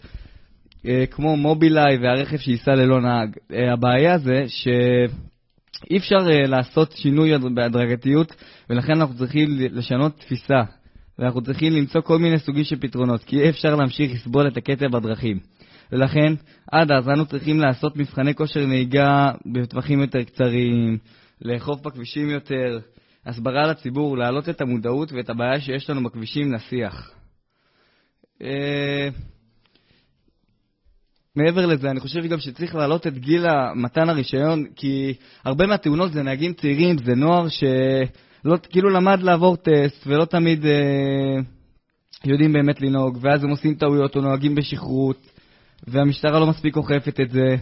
[0.87, 3.37] אה, כמו מובילאיי והרכב שייסע ללא נהג.
[3.53, 4.43] אה, הבעיה זה
[5.79, 8.35] שאי אפשר אה, לעשות שינוי בהדרגתיות,
[8.69, 10.63] ולכן אנחנו צריכים לשנות תפיסה.
[11.19, 14.87] ואנחנו צריכים למצוא כל מיני סוגים של פתרונות, כי אי אפשר להמשיך לסבול את הקטע
[14.87, 15.39] בדרכים.
[15.91, 16.33] ולכן,
[16.71, 20.97] עד אז אנו צריכים לעשות מבחני כושר נהיגה בטווחים יותר קצרים,
[21.41, 22.79] לאכוף בכבישים יותר,
[23.25, 27.11] הסברה לציבור, להעלות את המודעות ואת הבעיה שיש לנו בכבישים לשיח.
[28.41, 29.09] אה,
[31.35, 35.13] מעבר לזה, אני חושב גם שצריך להעלות את גיל מתן הרישיון, כי
[35.45, 41.41] הרבה מהתאונות זה נהגים צעירים, זה נוער שלא, כאילו למד לעבור טסט, ולא תמיד אה,
[42.25, 45.31] יודעים באמת לנהוג, ואז הם עושים טעויות או נוהגים בשכרות,
[45.87, 47.55] והמשטרה לא מספיק אוכפת את זה.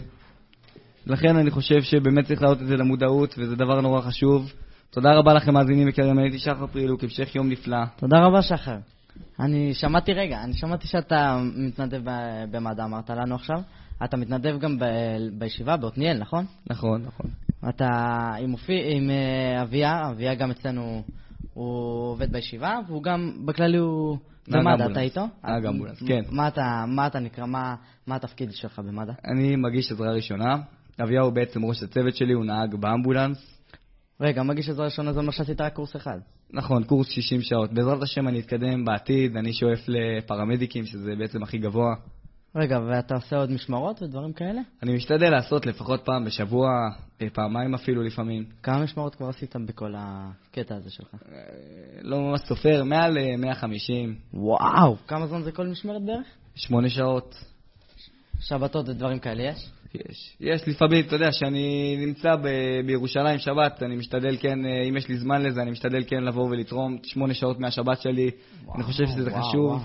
[1.06, 4.52] לכן אני חושב שבאמת צריך להעלות את זה למודעות, וזה דבר נורא חשוב.
[4.90, 7.84] תודה רבה לכם, מאזינים יקרים, הייתי שחר פרילוק, המשך יום נפלא.
[7.96, 8.76] תודה רבה, שחר.
[9.40, 12.00] אני שמעתי, רגע, אני שמעתי שאתה מתנדב
[12.50, 13.60] במד"א, אמרת לנו עכשיו.
[14.04, 16.46] אתה מתנדב גם ב- בישיבה בעתניאל, נכון?
[16.70, 17.30] נכון, נכון.
[17.68, 17.88] אתה
[18.40, 21.02] עם, אופי, עם uh, אביה, אביה גם אצלנו,
[21.54, 24.18] הוא עובד בישיבה, והוא גם, בכללי הוא...
[24.48, 25.26] במד"א, אתה איתו?
[25.44, 26.22] נהג אמבולנס, כן.
[26.30, 27.74] מה אתה, מה אתה נקרא, מה,
[28.06, 29.12] מה התפקיד שלך במד"א?
[29.32, 30.56] אני מגיש עזרה ראשונה.
[31.02, 33.53] אביה הוא בעצם ראש הצוות שלי, הוא נהג באמבולנס.
[34.20, 36.18] רגע, מגיש עזרה ראשונה זה אומר שעשית רק קורס אחד.
[36.50, 37.72] נכון, קורס 60 שעות.
[37.72, 41.94] בעזרת השם אני אתקדם בעתיד, אני שואף לפרמדיקים, שזה בעצם הכי גבוה.
[42.56, 44.60] רגע, ואתה עושה עוד משמרות ודברים כאלה?
[44.82, 46.68] אני משתדל לעשות לפחות פעם בשבוע,
[47.22, 48.44] אה, פעמיים אפילו לפעמים.
[48.62, 51.14] כמה משמרות כבר עשית בכל הקטע הזה שלך?
[51.14, 51.38] אה,
[52.02, 54.16] לא ממש סופר, מעל 150.
[54.34, 54.96] וואו!
[55.06, 56.26] כמה זמן זה כל משמרת בערך?
[56.54, 57.44] שמונה שעות.
[58.40, 59.70] שבתות ודברים כאלה יש?
[59.94, 60.36] יש.
[60.40, 65.08] יש לפעמים, אתה יודע, כשאני נמצא ב- בירושלים שבת, אני משתדל כן, אה, אם יש
[65.08, 68.30] לי זמן לזה, אני משתדל כן לבוא ולתרום שמונה שעות מהשבת שלי.
[68.64, 69.70] וואו, אני חושב שזה וואו, חשוב.
[69.70, 69.80] וואו.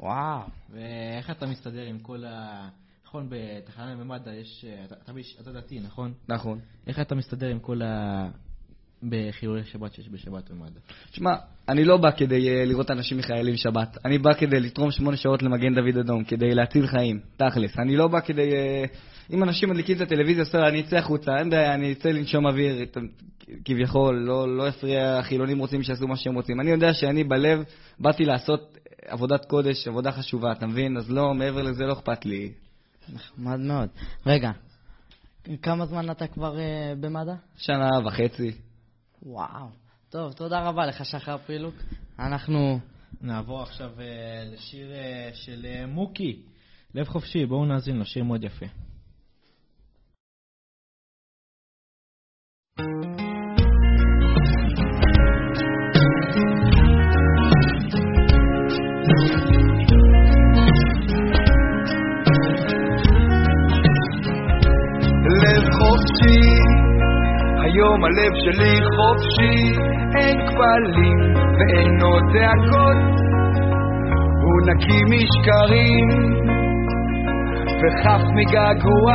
[0.00, 0.40] וואו.
[0.72, 2.68] ואיך אתה מסתדר עם כל ה...
[3.06, 4.64] נכון, בתחנה במד"א יש...
[4.84, 6.12] אתה, אתה, ביש- אתה דתי, נכון?
[6.28, 6.58] נכון.
[6.86, 8.28] איך אתה מסתדר עם כל ה...
[9.08, 10.80] בחילולי שבת שיש בשבת במד"א?
[11.10, 11.30] תשמע,
[11.68, 13.98] אני לא בא כדי אה, לראות אנשים מחיילים שבת.
[14.04, 17.78] אני בא כדי לתרום שמונה שעות למגן דוד אדום, כדי להציל חיים, תכלס.
[17.78, 18.52] אני לא בא כדי...
[18.54, 18.84] אה,
[19.32, 22.86] אם אנשים מדליקים את הטלוויזיה, בסדר, אני אצא החוצה, אין בעיה, אני אצא לנשום אוויר,
[23.64, 26.60] כביכול, לא, לא יפריע, החילונים רוצים שיעשו מה שהם רוצים.
[26.60, 27.62] אני יודע שאני בלב
[27.98, 30.96] באתי לעשות עבודת קודש, עבודה חשובה, אתה מבין?
[30.96, 32.52] אז לא, מעבר לזה לא אכפת לי.
[33.12, 33.88] נחמד מאוד.
[34.26, 34.50] רגע,
[35.62, 37.34] כמה זמן אתה כבר uh, במד"א?
[37.56, 38.52] שנה וחצי.
[39.24, 39.68] וואו.
[40.08, 41.74] טוב, תודה רבה לך, שחר פרילוק.
[42.18, 42.78] אנחנו...
[43.20, 46.42] נעבור עכשיו אה, לשיר אה, של אה, מוקי,
[46.94, 48.66] לב חופשי, בואו נאזין לו, שיר מאוד יפה.
[52.78, 53.13] לב
[67.94, 69.80] היום הלב שלי חופשי,
[70.18, 71.18] אין כבלים
[71.58, 73.20] ואין עוד דאגות,
[74.42, 76.08] הוא נקי משקרים
[77.80, 79.14] וחף מגעגוע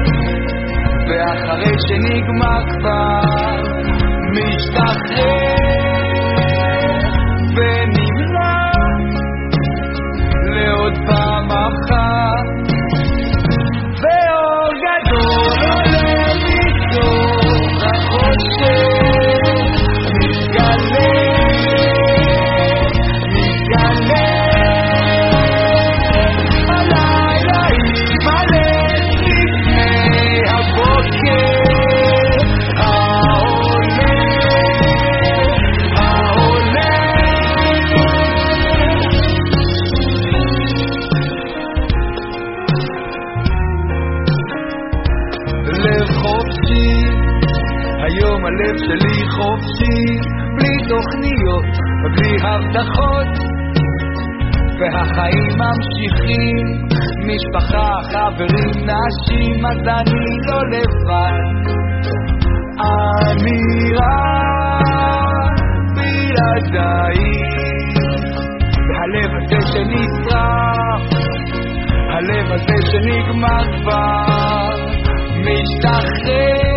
[1.09, 3.62] ואחרי שנגמר כבר,
[4.33, 5.61] משתחרר
[7.53, 8.11] open
[54.93, 56.66] והחיים ממשיכים,
[57.26, 61.62] משפחה, חברים, נשים, אז אני לא לבד.
[62.80, 63.62] אני
[63.99, 65.61] רק
[65.95, 67.43] בלעדייך,
[68.88, 71.03] והלב הזה שנשרף,
[72.11, 74.74] הלב הזה שנגמר כבר,
[75.45, 76.72] משתחרר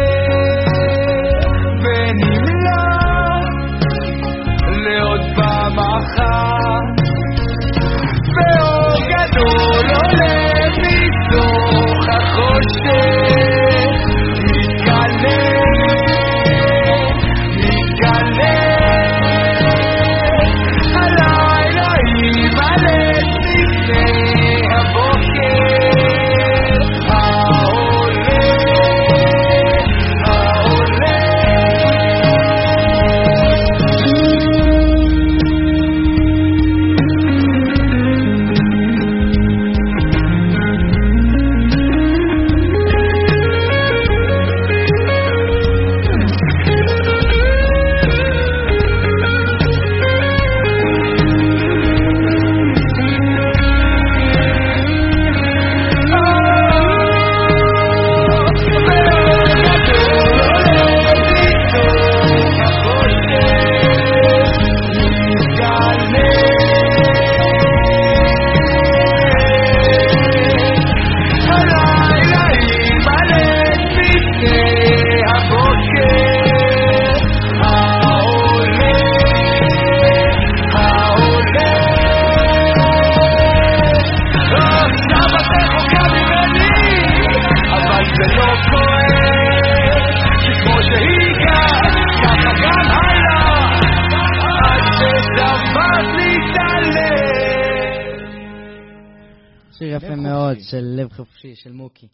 [101.25, 101.55] חופשי.
[101.55, 102.07] של מוקי.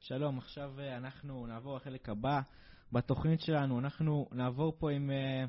[0.00, 2.40] שלום, עכשיו אה, אנחנו נעבור לחלק הבא
[2.92, 3.78] בתוכנית שלנו.
[3.78, 5.44] אנחנו נעבור פה עם אה,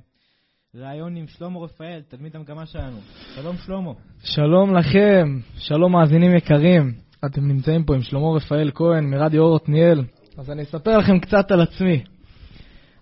[0.75, 2.97] ראיון עם שלמה רפאל, תלמיד המגמה שלנו.
[3.35, 3.91] שלום שלמה.
[4.23, 6.93] שלום לכם, שלום מאזינים יקרים.
[7.25, 10.03] אתם נמצאים פה עם שלמה רפאל כהן מרדיו אור עתניאל.
[10.37, 12.03] אז אני אספר לכם קצת על עצמי.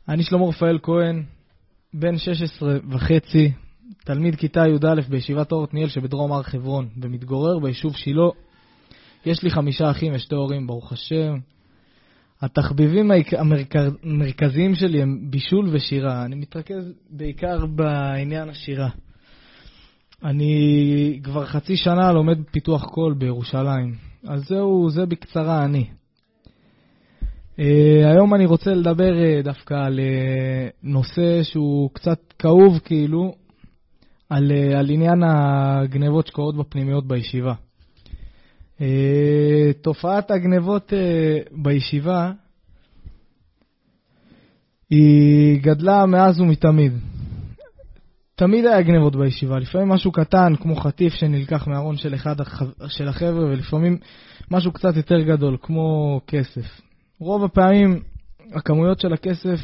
[0.09, 1.23] אני שלמה רפאל כהן,
[1.93, 3.51] בן 16 וחצי,
[4.05, 8.29] תלמיד כיתה י"א בישיבת אור עתניאל שבדרום הר חברון, ומתגורר ביישוב שילה.
[9.25, 11.35] יש לי חמישה אחים ושתי הורים, ברוך השם.
[12.41, 13.11] התחביבים
[14.03, 16.25] המרכזיים שלי הם בישול ושירה.
[16.25, 18.89] אני מתרכז בעיקר בעניין השירה.
[20.23, 23.95] אני כבר חצי שנה לומד פיתוח קול בירושלים.
[24.27, 25.85] אז זהו, זה בקצרה אני.
[27.57, 27.63] Uh,
[28.05, 33.35] היום אני רוצה לדבר uh, דווקא על uh, נושא שהוא קצת כאוב כאילו,
[34.29, 37.53] על, uh, על עניין הגנבות שקורות בפנימיות בישיבה.
[38.79, 38.83] Uh,
[39.81, 42.31] תופעת הגנבות uh, בישיבה
[44.89, 46.93] היא גדלה מאז ומתמיד.
[48.35, 53.07] תמיד היה גנבות בישיבה, לפעמים משהו קטן כמו חטיף שנלקח מהארון של אחד החב- של
[53.07, 53.97] החבר'ה, ולפעמים
[54.51, 56.81] משהו קצת יותר גדול כמו כסף.
[57.19, 58.01] רוב הפעמים
[58.53, 59.59] הכמויות של הכסף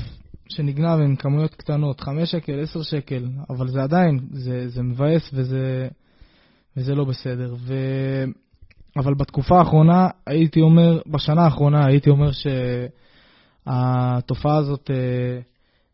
[0.49, 5.87] שנגנב הן כמויות קטנות, 5 שקל, 10 שקל, אבל זה עדיין, זה, זה מבאס וזה,
[6.77, 7.55] וזה לא בסדר.
[7.57, 7.73] ו...
[8.99, 12.29] אבל בתקופה האחרונה, הייתי אומר, בשנה האחרונה, הייתי אומר
[13.65, 15.39] שהתופעה הזאת אה,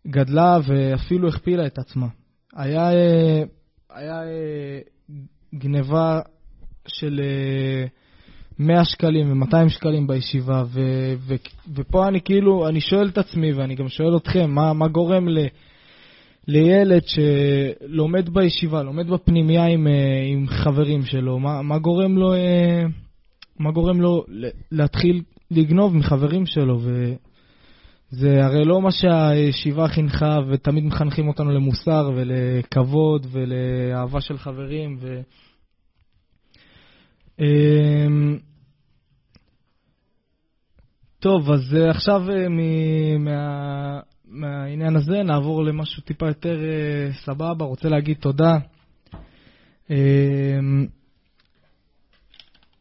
[0.08, 2.08] גדלה ואפילו הכפילה את עצמה.
[2.56, 3.44] היה, אה,
[3.90, 4.80] היה אה,
[5.56, 6.20] גניבה
[6.88, 7.86] של אה,
[8.60, 10.82] 100 שקלים ו-200 שקלים בישיבה, ו,
[11.18, 11.36] ו,
[11.76, 15.48] ופה אני כאילו, אני שואל את עצמי, ואני גם שואל אתכם, מה, מה גורם ל,
[16.48, 22.84] לילד שלומד בישיבה, לומד בפנימייה עם, אה, עם חברים שלו, מה, מה גורם לו, אה,
[23.60, 24.26] מה גורם לו
[24.72, 25.22] להתחיל
[25.52, 34.22] לגנוב מחברים שלו, וזה הרי לא מה שהישיבה חינכה, ותמיד מחנכים אותנו למוסר ולכבוד ולאהבה
[34.22, 35.22] של חברים, ו...
[37.40, 38.38] אמ,
[41.20, 42.22] טוב, אז אה, עכשיו
[43.20, 44.00] מה-
[44.36, 47.66] מהעניין הזה נעבור למשהו טיפה יותר אה, סבבה.
[47.66, 48.58] רוצה להגיד תודה.
[49.90, 50.86] אמ,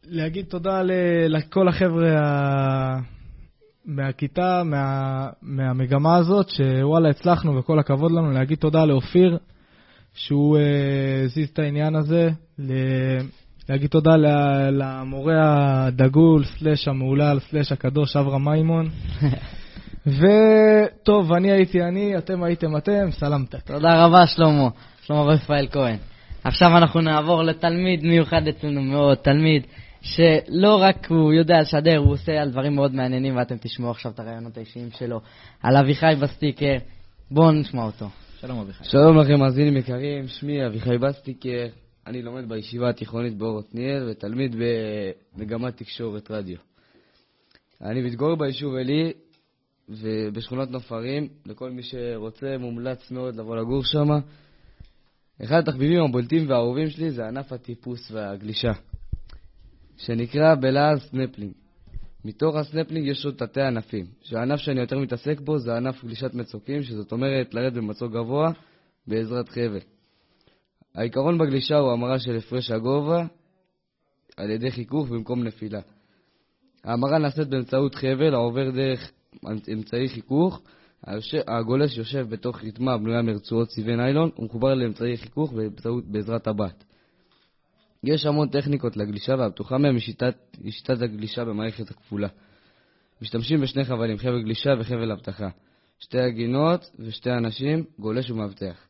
[0.07, 0.91] להגיד תודה ל-
[1.27, 2.99] לכל החבר'ה ה-
[3.85, 8.31] מהכיתה, מה, מהמגמה הזאת, שוואלה, הצלחנו וכל הכבוד לנו.
[8.31, 9.37] להגיד תודה לאופיר,
[10.13, 12.29] שהוא אה, הזיז את העניין הזה.
[12.59, 13.19] ל-
[13.69, 18.89] להגיד תודה ל- למורה הדגול, סלאש המהולל, סלאש הקדוש, אברהם מימון.
[20.07, 23.59] וטוב, אני הייתי אני, אתם הייתם אתם, סלמתק.
[23.59, 24.69] תודה רבה, שלמה.
[25.01, 25.97] שלמה רפאל כהן.
[26.43, 29.67] עכשיו אנחנו נעבור לתלמיד מיוחד אצלנו מאוד, תלמיד
[30.01, 34.19] שלא רק הוא יודע לשדר, הוא עושה על דברים מאוד מעניינים, ואתם תשמעו עכשיו את
[34.19, 35.21] הרעיונות האישיים שלו.
[35.63, 36.75] על אביחי בסטיקר,
[37.31, 38.05] בואו נשמע אותו.
[38.39, 38.83] שלום אביחי.
[38.83, 41.67] שלום לכם, מאזינים יקרים, שמי אביחי בסטיקר,
[42.07, 44.55] אני לומד בישיבה התיכונית באור עתניאל ותלמיד
[45.35, 46.57] במגמת תקשורת רדיו.
[47.81, 49.13] אני מתגורר ביישוב עלי
[49.89, 54.07] ובשכונת נוף הרים, לכל מי שרוצה מומלץ מאוד לבוא לגור שם.
[55.43, 58.71] אחד התחביבים הבולטים והאהובים שלי זה ענף הטיפוס והגלישה,
[59.97, 61.53] שנקרא בלעז סנפלינג.
[62.25, 66.83] מתוך הסנפלינג יש עוד תתי ענפים, שהענף שאני יותר מתעסק בו זה ענף גלישת מצוקים,
[66.83, 68.51] שזאת אומרת לרדת במצוק גבוה
[69.07, 69.79] בעזרת חבל.
[70.95, 73.25] העיקרון בגלישה הוא המרה של הפרש הגובה
[74.37, 75.79] על ידי חיכוך במקום נפילה.
[76.83, 79.11] ההמרה נעשית באמצעות חבל העובר דרך
[79.73, 80.61] אמצעי חיכוך.
[81.05, 86.83] היושב- הגולש יושב בתוך רתמה הבנויה מרצועות צבעי ניילון ומחובר לאמצעי חיכוך באמצעות, בעזרת הבת.
[88.03, 89.95] יש המון טכניקות לגלישה והבטוחה מהן
[90.63, 92.27] היא שיטת הגלישה במערכת הכפולה.
[93.21, 95.49] משתמשים בשני חבלים, חבל גלישה וחבל אבטחה.
[95.99, 98.87] שתי הגינות ושתי אנשים, גולש ומאבטח.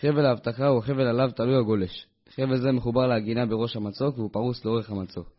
[0.00, 2.06] חבל האבטחה הוא החבל עליו תלוי הגולש.
[2.34, 5.37] חבל זה מחובר להגינה בראש המצוק והוא פרוס לאורך המצוק.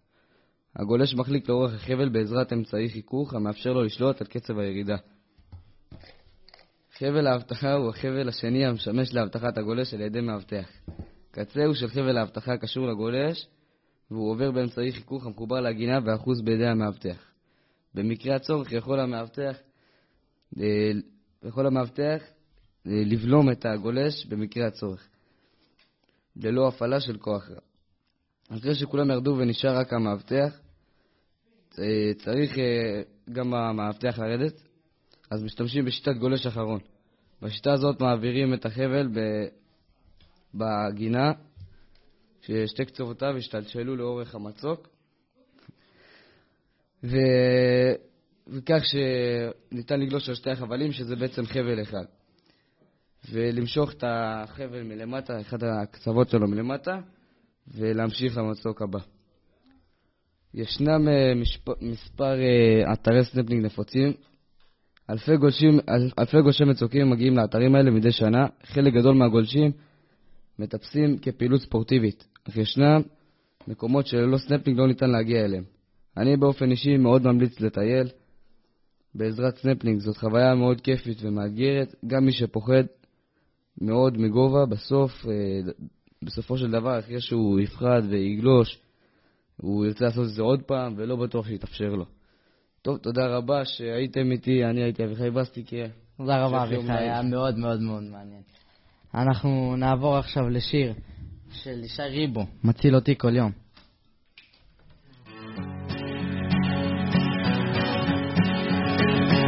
[0.76, 4.98] הגולש מחליק לאורך החבל בעזרת אמצעי חיכוך המאפשר לו לשלוט על קצב הירידה.
[6.98, 10.70] חבל האבטחה הוא החבל השני המשמש לאבטחת הגולש על ידי מאבטח.
[11.32, 13.48] קצהו של חבל האבטחה קשור לגולש
[14.12, 17.32] והוא עובר באמצעי חיכוך המחובר להגינה ואחוז בידי המאבטח.
[17.94, 19.58] במקרה הצורך יכול המאבטח,
[20.60, 20.92] אה,
[21.44, 22.22] יכול המאבטח
[22.88, 25.08] אה, לבלום את הגולש במקרה הצורך,
[26.36, 27.69] ללא הפעלה של כוח רב.
[28.50, 30.60] אחרי שכולם ירדו ונשאר רק המאבטח,
[31.80, 34.62] אה, צריך אה, גם המאבטח לרדת,
[35.32, 36.80] אז משתמשים בשיטת גולש אחרון.
[37.42, 39.08] בשיטה הזאת מעבירים את החבל
[40.54, 41.32] בעגינה,
[42.42, 44.88] ששתי קצותיו השתלשלו לאורך המצוק,
[47.04, 47.18] ו...
[48.48, 52.06] וכך שניתן לגלוש על שתי החבלים, שזה בעצם חבל אחד.
[53.32, 57.00] ולמשוך את החבל מלמטה, אחד הקצוות שלו מלמטה,
[57.76, 59.00] ולהמשיך למצוק הבא.
[60.54, 61.70] ישנם אה, משפ...
[61.82, 64.14] מספר אה, אתרי סנפלינג נפוצים.
[65.10, 68.48] אלפי גולשים, אל- אלפי גולשי מצוקים מגיעים לאתרים האלה מדי שנה.
[68.64, 69.72] חלק גדול מהגולשים
[70.60, 73.02] מטפסים כפעילות ספורטיבית, אך ישנם
[73.68, 75.64] מקומות שללא סנפלינג לא ניתן להגיע אליהם.
[76.18, 78.08] אני באופן אישי מאוד ממליץ לטייל
[79.16, 80.00] בעזרת סנפלינג.
[80.00, 81.96] זאת חוויה מאוד כיפית ומאתגרת.
[82.08, 82.84] גם מי שפוחד
[83.82, 85.72] מאוד מגובה, בסוף, אה,
[86.24, 88.80] בסופו של דבר, אחרי שהוא יפחד ויגלוש,
[89.58, 92.06] הוא ירצה לעשות את זה עוד פעם, ולא בטוח שיתאפשר לו.
[92.82, 95.86] טוב, תודה רבה שהייתם איתי, אני הייתי אביחי בסטיקר.
[96.18, 96.92] תודה רבה, אביחי.
[96.92, 98.42] היה מאוד מאוד מאוד מעניין.
[99.16, 100.94] אנחנו נעבור עכשיו לשיר
[101.52, 103.52] של ישי ריבו, מציל אותי כל יום.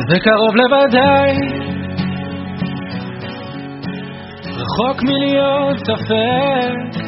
[0.09, 1.60] זה קרוב לוודאי,
[4.61, 7.01] רחוק מלהיות ספק.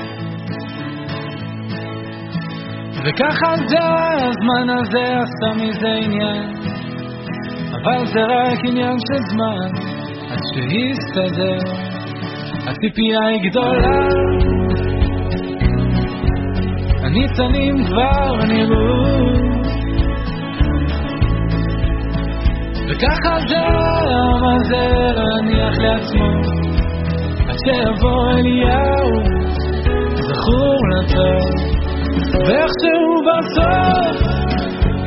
[3.06, 3.80] וככה זה,
[4.28, 6.54] הזמן הזה עשה מזה עניין,
[7.72, 9.70] אבל זה רק עניין של זמן,
[10.32, 11.58] עד שיסתדר.
[12.68, 14.08] הציפייה היא גדולה,
[17.04, 19.34] הניצנים כבר נראו.
[22.89, 26.53] וככה זה המזה להניח לעצמו
[27.66, 29.09] שיבוא אליהו
[30.28, 31.43] זכור לטוב
[32.45, 34.16] ואיכשהו בסוף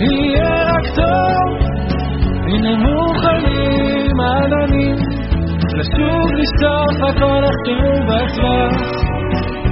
[0.01, 1.67] יהיה רק טוב.
[2.49, 4.97] הנה מוכנים העננים
[5.77, 8.73] לשוב לשטוף הכל איכשהו בטווח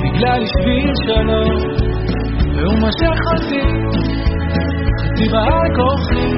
[0.03, 1.55] בגלל שביל שלום
[2.57, 3.61] והוא מושך אותי.
[5.14, 6.30] חצי בעל כוחי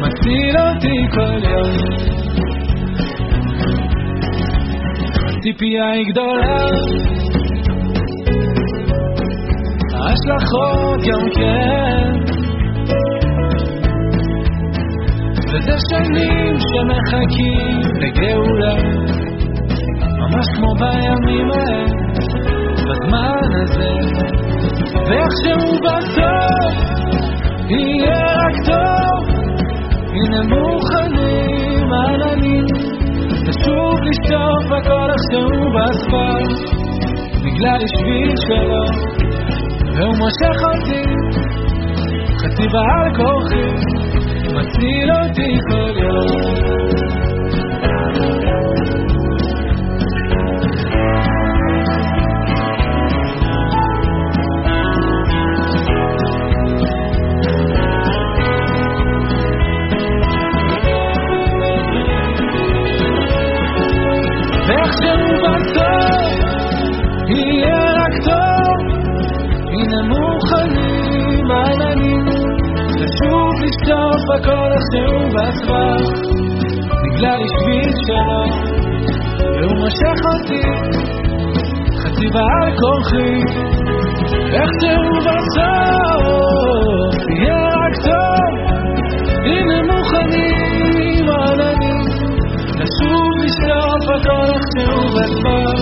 [0.00, 2.21] מציל אותי כל יום.
[5.42, 6.56] הציפייה היא גדולה,
[9.94, 12.12] ההשלכות גם כן.
[15.52, 18.74] וזה שנים שמחכים לגאולה,
[20.18, 21.90] ממש כמו בימים ההם,
[22.88, 23.92] בזמן הזה,
[25.06, 26.74] ואיכשהו בסוף
[27.68, 29.42] יהיה רק טוב.
[30.14, 32.81] הנה מוכנים עננים
[33.48, 36.42] לשוב לשטוף הכל איכשהו בספר
[37.44, 38.84] בגלל השביל שלו.
[39.96, 41.04] והוא מושך אותי
[42.40, 43.68] חצי בעל כוחי
[44.54, 46.72] מציל אותי כל יום
[73.82, 76.06] לשטוף הכל איכשהו בסבך
[77.04, 78.44] בגלל השביל שלו.
[79.56, 80.66] והוא מושך אותי
[82.02, 83.34] חצי בעל כוחי
[84.52, 85.94] איכשהו בסוף
[87.30, 88.52] יהיה רק טוב.
[89.46, 92.02] הנה מוכנים עננים.
[92.78, 95.80] לשוב לשטוף הכל איכשהו בסוף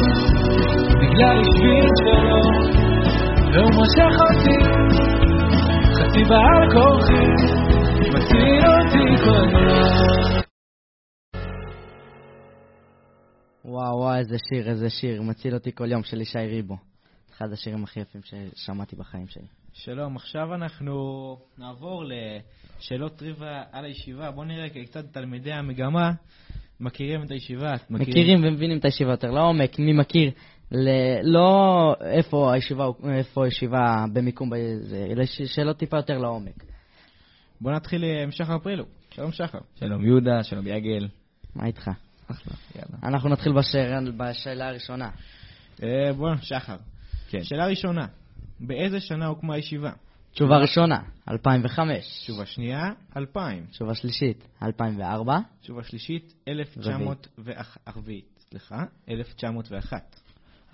[1.00, 2.42] בגלל השביל שלו.
[3.52, 4.58] והוא מושך אותי
[5.98, 7.59] חצי בעל כוחי
[13.64, 16.76] וואו וואו, איזה שיר, איזה שיר, מציל אותי כל יום של ישי ריבו.
[17.32, 19.46] אחד השירים הכי יפים ששמעתי בחיים שלי.
[19.72, 20.92] שלום, עכשיו אנחנו
[21.58, 24.30] נעבור לשאלות טריוויה על הישיבה.
[24.30, 26.12] בואו נראה כיצד תלמידי המגמה
[26.80, 27.74] מכירים את הישיבה.
[27.90, 30.30] מכירים ומבינים את הישיבה יותר לעומק, מי מכיר,
[30.72, 34.50] ל- לא איפה הישיבה, איפה הישיבה במיקום,
[35.10, 36.69] אלא שאלות טיפה יותר לעומק.
[37.60, 38.84] בואו נתחיל עם שחר פרילו.
[39.10, 39.58] שלום שחר.
[39.74, 41.08] שלום יהודה, שלום יגל.
[41.54, 41.90] מה איתך?
[42.30, 42.98] אחלה, יאללה.
[43.02, 45.10] אנחנו נתחיל בשאלה, בשאלה הראשונה.
[45.82, 46.76] אה, בואו, שחר.
[47.28, 47.42] כן.
[47.42, 48.06] שאלה ראשונה,
[48.60, 49.90] באיזה שנה הוקמה הישיבה?
[50.32, 50.98] תשובה ראשונה,
[51.30, 52.22] 2005.
[52.24, 53.66] תשובה שנייה, 2000.
[53.70, 55.38] תשובה שלישית, 2004.
[55.60, 58.22] תשובה שלישית, 1904.
[58.50, 60.16] סליחה, 1901.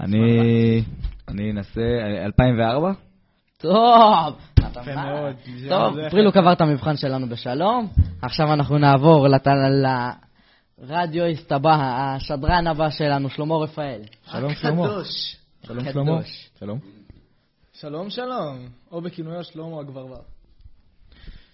[0.00, 0.18] אני
[1.28, 1.80] אני אנסה,
[2.24, 2.92] 2004?
[3.58, 4.55] טוב!
[4.82, 5.04] יפה מה?
[5.04, 5.36] מאוד.
[5.68, 7.88] טוב, פרילוק עבר את המבחן שלנו בשלום.
[8.22, 9.26] עכשיו אנחנו נעבור
[10.78, 14.00] לרדיואיסט הבא, השדרן הבא שלנו, שלמה רפאל.
[14.24, 14.84] שלום שלמה.
[14.84, 15.36] הקדוש.
[15.66, 15.84] שלום.
[15.84, 16.20] שלמה.
[16.58, 16.78] שלום.
[17.72, 20.20] שלום שלום, או בכינויו שלמה הגברבר.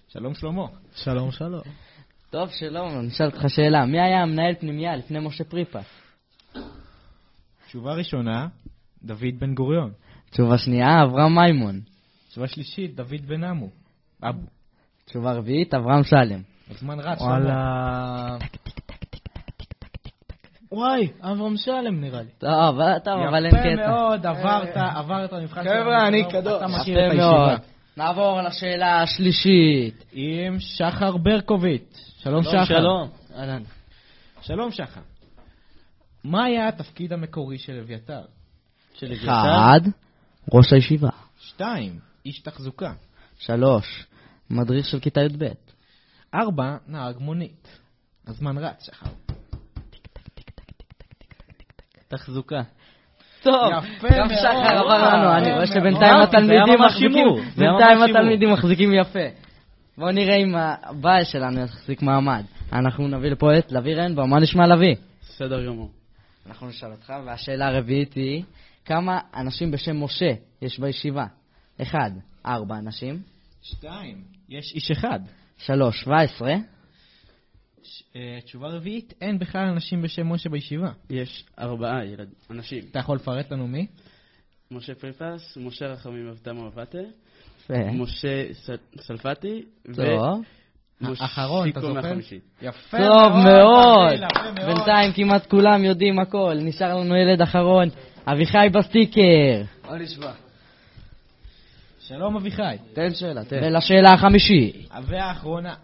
[0.08, 0.66] שלום שלמה.
[0.94, 1.62] שלום שלום.
[2.30, 3.86] טוב, שלום, אני אשאל אותך שאלה.
[3.86, 5.84] מי היה המנהל פנימייה לפני משה פריפס?
[7.66, 8.46] תשובה ראשונה,
[9.04, 9.92] דוד בן גוריון.
[10.30, 11.80] תשובה שנייה, אברהם מימון.
[12.33, 13.68] תשובה שלישית, דוד בן עמו.
[14.22, 14.47] אבו.
[15.05, 16.43] תשובה רביעית, אברהם שלם.
[16.70, 17.30] הזמן רץ, שלמה.
[17.30, 18.37] וואלה...
[20.72, 22.28] וואי, אברהם שלם נראה לי.
[22.39, 23.72] טוב, טוב, אבל אין קטע.
[23.72, 26.24] יפה מאוד, עברת, עברת מבחן חבר'ה, אני.
[26.30, 26.53] קדוש.
[26.57, 27.11] אתה מכיר את.
[27.12, 27.57] הישיבה.
[27.97, 30.05] נעבור לשאלה השלישית.
[30.12, 32.14] עם שחר ברקוביץ'.
[32.18, 32.64] שלום שחר.
[32.64, 33.09] שלום.
[33.37, 33.62] אהלן.
[34.41, 35.01] שלום שחר.
[36.24, 38.22] מה היה התפקיד המקורי של אביתר?
[38.95, 39.80] של אחד,
[40.55, 41.09] ראש הישיבה.
[41.39, 42.92] שתיים, איש תחזוקה.
[43.38, 44.06] שלוש,
[44.50, 45.44] מדריך של כיתה י"ב.
[46.34, 47.78] ארבע, נהג מונית.
[48.26, 49.10] הזמן רץ, שחר.
[52.08, 52.62] תחזוקה.
[53.42, 54.28] טוב, גם.
[54.28, 56.22] שחר עבר לנו, אני רואה שבינתיים.
[56.22, 58.02] התלמידים מחזיקים, בינתיים.
[58.02, 59.28] התלמידים מחזיקים יפה.
[59.98, 62.44] בואו נראה אם הבעל שלנו יחזיק מעמד.
[62.72, 64.94] אנחנו נביא לפה את לביא רנבאום, מה נשמע לביא?
[65.20, 65.90] בסדר גמור.
[66.46, 68.42] אנחנו נשאל אותך, והשאלה הרביעית היא,
[68.84, 70.30] כמה אנשים בשם משה
[70.62, 71.24] יש בישיבה?
[71.82, 72.10] אחד,
[72.46, 73.22] ארבע אנשים.
[73.62, 75.20] שתיים, יש איש אחד.
[75.58, 76.54] שלוש, שבע עשרה.
[77.82, 80.90] ש- אה, תשובה רביעית, אין בכלל אנשים בשם משה בישיבה.
[81.10, 82.82] יש ארבעה ילד, אנשים.
[82.90, 83.86] אתה יכול לפרט לנו מי?
[84.70, 86.98] משה פריפס, משה רחמים אבתם אבטה.
[87.92, 88.70] משה ס-
[89.00, 89.62] סלפתי,
[89.96, 90.42] טוב.
[91.00, 92.14] ומשה האחרון, אתה זוכר?
[92.62, 94.20] יפה טוב מאוד.
[94.66, 96.54] בינתיים כמעט כולם יודעים הכל.
[96.60, 97.88] נשאר לנו ילד אחרון,
[98.26, 99.62] אביחי בסטיקר.
[99.90, 100.32] מה נשמע?
[102.09, 102.76] שלום אביחי.
[102.92, 103.61] תן שאלה, תן.
[103.62, 104.88] ולשאלה החמישית.
[105.07, 105.74] והאחרונה,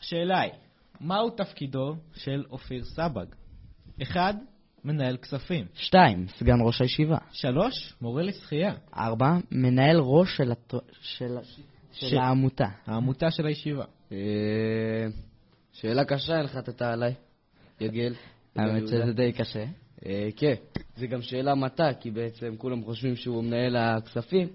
[0.00, 0.52] השאלה היא,
[1.00, 3.26] מהו תפקידו של אופיר סבג?
[4.02, 4.34] אחד,
[4.84, 5.64] מנהל כספים.
[5.74, 7.18] שתיים, סגן ראש הישיבה.
[7.32, 8.74] שלוש, מורה לשחייה.
[8.96, 10.74] ארבע, מנהל ראש של, הת...
[11.00, 11.36] של...
[11.92, 12.68] של ש- העמותה.
[12.86, 13.84] העמותה של הישיבה.
[14.12, 14.16] אה,
[15.72, 17.14] שאלה קשה הנחתת עליי,
[17.80, 18.14] יגל.
[18.56, 19.64] האמת שזה די קשה.
[20.06, 20.54] אה, כן,
[20.96, 24.48] זה גם שאלה מטה, כי בעצם כולם חושבים שהוא מנהל הכספים,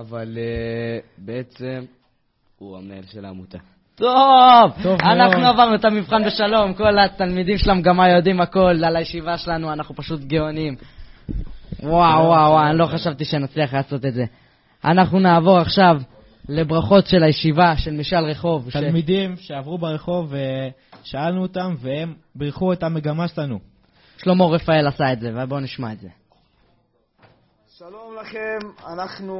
[0.00, 1.84] אבל אה, בעצם
[2.58, 3.58] הוא המנהל של העמותה.
[3.94, 5.54] טוב, טוב אנחנו מאוד.
[5.54, 10.20] עברנו את המבחן בשלום, כל התלמידים של המגמה יודעים הכל על הישיבה שלנו, אנחנו פשוט
[10.20, 10.76] גאונים.
[11.82, 14.24] וואו, וואו, וואו, אני לא חשבתי שנצליח לעשות את זה.
[14.84, 16.00] אנחנו נעבור עכשיו
[16.48, 18.70] לברכות של הישיבה, של משאל רחוב.
[18.70, 20.34] ש- תלמידים שעברו ברחוב
[21.02, 23.58] ושאלנו אותם, והם בירכו את המגמה שלנו.
[24.18, 26.08] שלמה רפאל עשה את זה, ובואו נשמע את זה.
[27.78, 28.58] שלום לכם,
[28.92, 29.34] אנחנו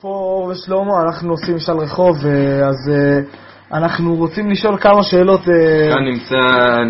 [0.00, 3.20] פה אור ושלמה, אנחנו עושים משאל רחוב, אה, אז אה,
[3.78, 5.40] אנחנו רוצים לשאול כמה שאלות.
[5.40, 6.36] אה, כאן נמצא,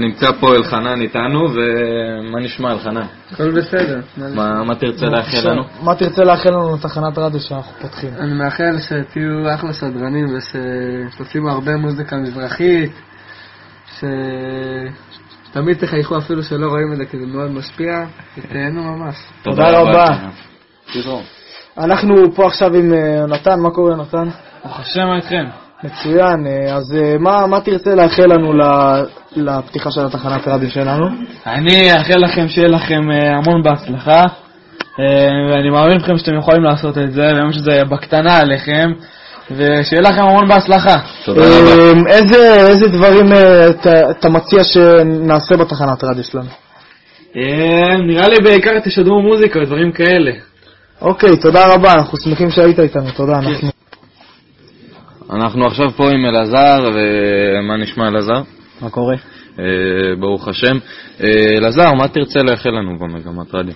[0.01, 3.07] נמצא פה אלחנן איתנו, ומה נשמע אלחנן?
[3.33, 4.01] הכל בסדר.
[4.17, 5.63] מה, מה תרצה לאחל לנו?
[5.83, 8.11] מה תרצה לאחל לנו לתחנת רדיו שאנחנו פותחים?
[8.19, 12.93] אני מאחל שתהיו אחלה סדרנים ושתשימו הרבה מוזיקה מזרחית,
[15.51, 18.05] שתמיד תחייכו אפילו שלא רואים את זה כי זה מאוד משפיע,
[18.39, 19.17] ותהנו ממש.
[19.43, 20.07] תודה רבה.
[21.79, 24.29] אנחנו פה עכשיו עם אה, יונתן, מה קורה יונתן?
[24.65, 25.45] ברוך השם, מה איתכם?
[25.85, 28.53] מצוין, אה, אז אה, מה, מה תרצה לאחל לנו
[29.37, 31.07] לפתיחה של התחנת רדיו שלנו?
[31.47, 34.25] אני אאחל לכם שיהיה לכם המון בהצלחה,
[35.51, 38.91] ואני מאמין לכם שאתם יכולים לעשות את זה, וגם שזה בקטנה עליכם,
[39.51, 40.97] ושיהיה לכם המון בהצלחה.
[41.25, 42.11] תודה רבה.
[42.11, 43.27] איזה, איזה דברים
[44.11, 46.49] אתה- מציע שנעשה בתחנת רדיו שלנו?
[47.37, 50.33] אה, נראה לי בעיקר תשדרו מוזיקה ודברים כאלה.
[51.03, 53.39] אוקיי, תודה רבה, אנחנו שמחים שהיית איתנו, תודה.
[53.39, 53.69] אנחנו...
[55.31, 58.43] אנחנו עכשיו פה עם אלעזר, ומה נשמע אלעזר?
[58.81, 59.15] מה קורה?
[59.59, 59.65] אה,
[60.21, 60.79] ברוך השם.
[61.23, 63.75] אה, אלעזר, מה תרצה לאחל לנו במגמת רדיו?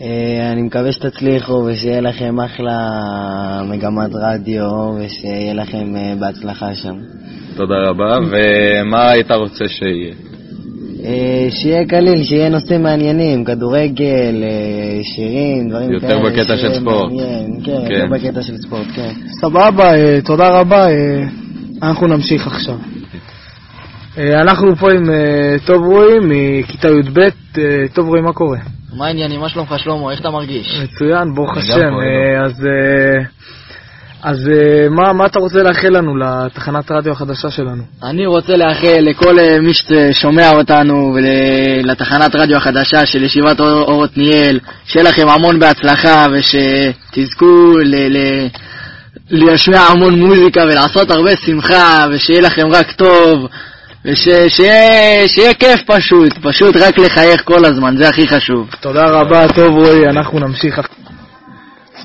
[0.00, 2.78] אה, אני מקווה שתצליחו ושיהיה לכם אחלה
[3.64, 6.94] מגמת רדיו ושיהיה לכם בהצלחה שם.
[7.56, 10.14] תודה רבה, ומה היית רוצה שיהיה?
[11.04, 16.30] אה, שיהיה קליל, שיהיה נושאים מעניינים, כדורגל, אה, שירים, דברים יותר כאלה.
[16.30, 17.12] בקטע של ספורט.
[17.12, 17.94] מעניין, כן, כן.
[17.94, 19.10] יותר בקטע של ספורט, כן.
[19.40, 20.86] סבבה, אה, תודה רבה,
[21.82, 22.74] אנחנו נמשיך עכשיו.
[24.18, 25.04] אנחנו פה עם
[25.66, 27.20] טוב רועי מכיתה י"ב,
[27.94, 28.58] טוב רועי, מה קורה?
[28.96, 29.40] מה העניינים?
[29.40, 30.12] מה שלומך שלמה?
[30.12, 30.80] איך אתה מרגיש?
[30.82, 31.92] מצוין, ברוך השם.
[32.44, 32.66] אז
[34.22, 37.82] אז אה, מה מה אתה רוצה לאחל לנו לתחנת רדיו החדשה שלנו?
[38.02, 44.04] אני רוצה לאחל לכל אה, מי ששומע אותנו ולתחנת רדיו החדשה של ישיבת אור אור
[44.04, 48.46] עתניאל, שיהיה לכם המון בהצלחה ושתזכו ל- ל-
[49.30, 53.46] להשמיע המון מוזיקה ולעשות הרבה שמחה ושיהיה לכם רק טוב
[54.04, 58.68] ושיהיה כיף פשוט, פשוט רק לחייך כל הזמן, זה הכי חשוב.
[58.80, 60.80] תודה רבה, טוב רועי, אנחנו נמשיך.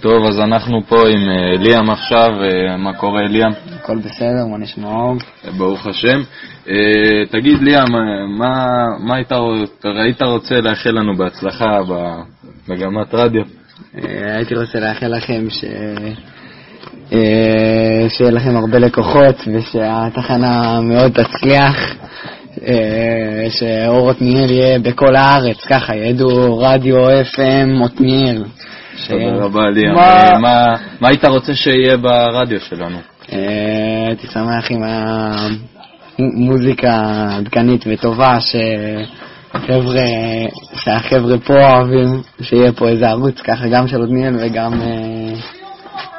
[0.03, 3.51] טוב, אז אנחנו פה עם אה, ליאם עכשיו, אה, מה קורה ליאם?
[3.75, 5.15] הכל בסדר, מה נשמע אור?
[5.57, 6.21] ברוך השם.
[6.69, 8.65] אה, תגיד ליאם, אה, מה,
[8.99, 9.31] מה היית,
[9.83, 13.43] היית רוצה לאחל לנו בהצלחה במגמת רדיו?
[13.97, 15.65] אה, הייתי רוצה לאחל לכם ש...
[17.13, 21.95] אה, שיהיה לכם הרבה לקוחות ושהתחנה מאוד תצליח,
[22.67, 28.43] אה, שאור עתניאל יהיה בכל הארץ, ככה ידעו רדיו FM עתניאל.
[29.07, 29.95] תודה רבה ליאם.
[29.95, 30.39] מה- אה,
[30.99, 32.97] מה- היית רוצה שיהיה ברדיו שלנו?
[33.33, 33.39] אה,
[34.07, 34.81] הייתי שמח עם
[36.17, 37.01] המוזיקה
[37.37, 40.01] עדכנית וטובה שחבר'ה,
[40.75, 45.33] שהחבר'ה פה אוהבים, שיהיה פה איזה ערוץ ככה גם של עתניאל וגם אה,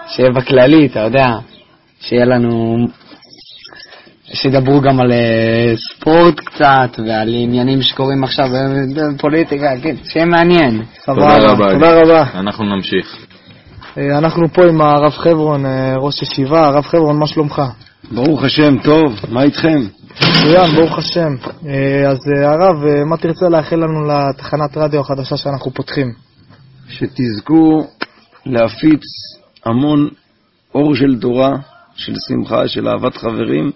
[0.09, 1.29] שיהיה בכללי, אתה יודע,
[2.01, 2.77] שיהיה לנו,
[4.35, 8.47] שידברו גם על אה, ספורט קצת ועל עניינים שקורים עכשיו
[8.97, 10.83] בפוליטיקה, כן, שיהיה מעניין.
[11.07, 11.71] תודה רבה.
[11.73, 12.03] תודה.
[12.03, 12.25] רבה.
[12.35, 13.17] אנחנו נמשיך.
[13.99, 16.67] אה, אנחנו פה עם הרב חברון, אה, ראש ישיבה.
[16.67, 17.63] הרב חברון, מה שלומך?
[18.13, 19.79] ברוך השם, טוב, מה איתכם?
[20.15, 21.35] מצוין, ברוך השם.
[21.67, 26.13] אה, אז אה, הרב, אה, מה תרצה לאחל לנו לתחנת רדיו החדשה שאנחנו פותחים?
[26.89, 27.87] שתזכו
[28.47, 29.03] להפיץ
[29.67, 30.09] המון
[30.75, 31.51] אור של תורה,
[31.95, 33.71] של שמחה, של אהבת חברים,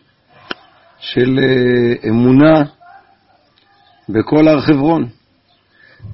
[1.01, 2.63] של אה, אמונה
[4.09, 5.07] בכל הר חברון,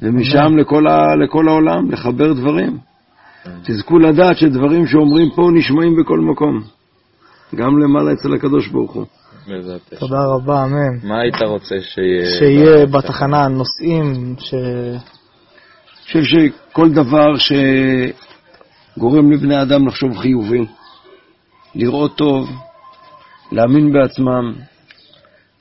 [0.02, 2.78] ומשם לכל, ה, לכל העולם, לחבר דברים.
[3.64, 6.62] תזכו לדעת שדברים שאומרים פה נשמעים בכל מקום,
[7.54, 9.04] גם למעלה אצל הקדוש ברוך הוא.
[9.48, 9.80] בעזרת.
[9.98, 11.08] תודה רבה, אמן.
[11.08, 12.26] מה היית רוצה שיהיה?
[12.38, 14.54] שיהיה בתחנה נושאים, ש...
[14.54, 17.28] אני חושב שכל דבר
[18.96, 20.66] שגורם לבני אדם לחשוב חיובי,
[21.74, 22.50] לראות טוב,
[23.52, 24.52] להאמין בעצמם,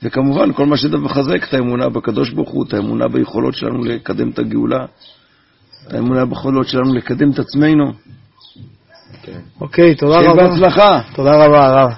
[0.04, 4.30] וכמובן כל מה שזה מחזק את האמונה בקדוש ברוך הוא, את האמונה ביכולות שלנו לקדם
[4.30, 4.84] את הגאולה,
[5.86, 7.92] את האמונה ביכולות שלנו לקדם את עצמנו.
[9.60, 10.48] אוקיי, תודה שיהיה רבה.
[10.48, 11.00] בהצלחה.
[11.14, 11.90] תודה רבה, הרב.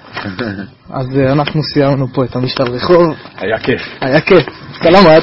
[0.90, 3.16] אז אה, אנחנו סיימנו פה את המשאל רחוב.
[3.36, 3.80] היה כיף.
[4.00, 4.46] היה כיף.
[4.82, 5.22] סלמת.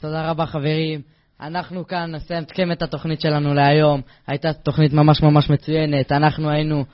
[0.00, 1.00] תודה רבה חברים.
[1.40, 4.00] אנחנו כאן נסיים את התוכנית שלנו להיום.
[4.26, 6.12] הייתה תוכנית ממש ממש מצוינת.
[6.12, 6.84] אנחנו היינו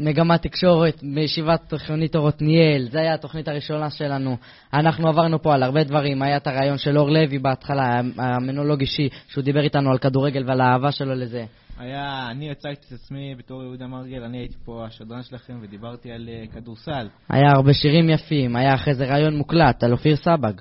[0.00, 2.88] מגמת תקשורת בישיבת תיכונית אור עתניאל.
[2.90, 4.36] זו הייתה התוכנית הראשונה שלנו.
[4.74, 6.22] אנחנו עברנו פה על הרבה דברים.
[6.22, 10.60] היה את הרעיון של אור לוי בהתחלה, המנולוג אישי, שהוא דיבר איתנו על כדורגל ועל
[10.60, 11.44] האהבה שלו לזה.
[11.78, 16.28] היה, אני הצגתי את עצמי בתור יהודה מרגל, אני הייתי פה השדרן שלכם ודיברתי על
[16.28, 17.08] אה, כדורסל.
[17.28, 20.52] היה הרבה שירים יפים, היה אחרי זה רעיון מוקלט על אופיר סבג,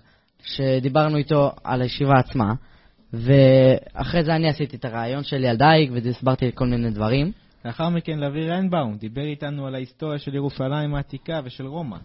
[0.44, 2.54] שדיברנו איתו על הישיבה עצמה,
[3.14, 7.32] ואחרי זה אני עשיתי את הרעיון שלי על דייג והסברתי כל מיני דברים.
[7.66, 11.98] לאחר מכן לוי ריינבאום דיבר איתנו על ההיסטוריה של ירושלים העתיקה ושל רומא.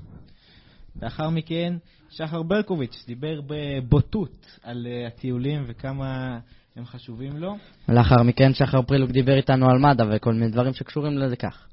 [1.02, 1.74] לאחר מכן
[2.10, 6.38] שחר ברקוביץ' דיבר בבוטות על אה, הטיולים וכמה
[6.76, 7.56] הם חשובים לו.
[7.88, 11.66] לאחר מכן שחר פרילוק דיבר איתנו על מד"א וכל מיני דברים שקשורים לזה כך.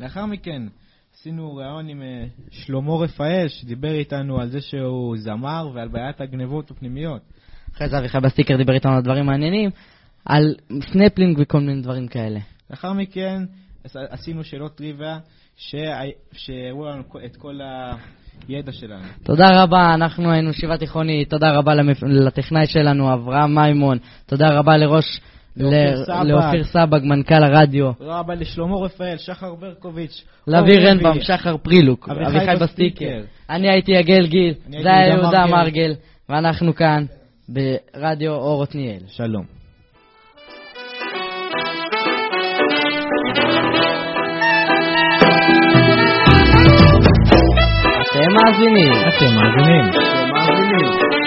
[0.00, 0.62] לאחר מכן
[1.14, 6.70] עשינו ראיון עם אה, שלמה רפאל שדיבר איתנו על זה שהוא זמר ועל בעיית הגנבות
[6.70, 7.22] הפנימיות.
[7.74, 9.70] אחרי זה אביחי בסטיקר דיבר איתנו על דברים מעניינים,
[10.24, 10.54] על
[10.92, 12.40] סנפלינג וכל מיני דברים כאלה.
[12.74, 13.42] לאחר מכן
[13.84, 15.18] עש- עשינו שאלות טריוויה
[15.56, 16.00] שה-
[16.32, 17.58] שהראו לנו את כל
[18.48, 19.02] הידע שלנו.
[19.22, 22.02] תודה רבה, אנחנו היינו ישיבה תיכונית, תודה רבה למפ...
[22.02, 25.20] לטכנאי שלנו, אברהם מימון, תודה רבה לראש...
[26.24, 27.00] לאופיר סבג.
[27.04, 33.20] מנכ"ל הרדיו, תודה רבה לשלמה רפאל, שחר ברקוביץ', לאבי לוי, שחר פרילוק, אביחי בסטיקר.
[33.50, 35.46] אני הייתי יגל גיל, זה היה יהודה.
[35.46, 35.94] מרגל,
[36.28, 37.04] ואנחנו כאן
[37.48, 39.00] ברדיו אור עתניאל.
[39.06, 39.63] שלום.
[48.14, 48.92] אתם מאזינים.
[49.08, 49.84] אתם מאזינים.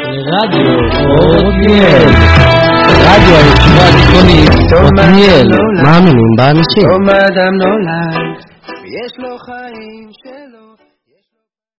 [0.10, 0.80] לרדיו
[1.48, 2.10] עתניאל.
[3.08, 4.50] רדיו הישיבה התיכונית
[5.00, 5.48] עתניאל.
[5.84, 6.90] מאמינים באנשים.
[6.90, 8.38] יום אדם נולד,
[8.84, 10.76] ויש לו חיים שלו.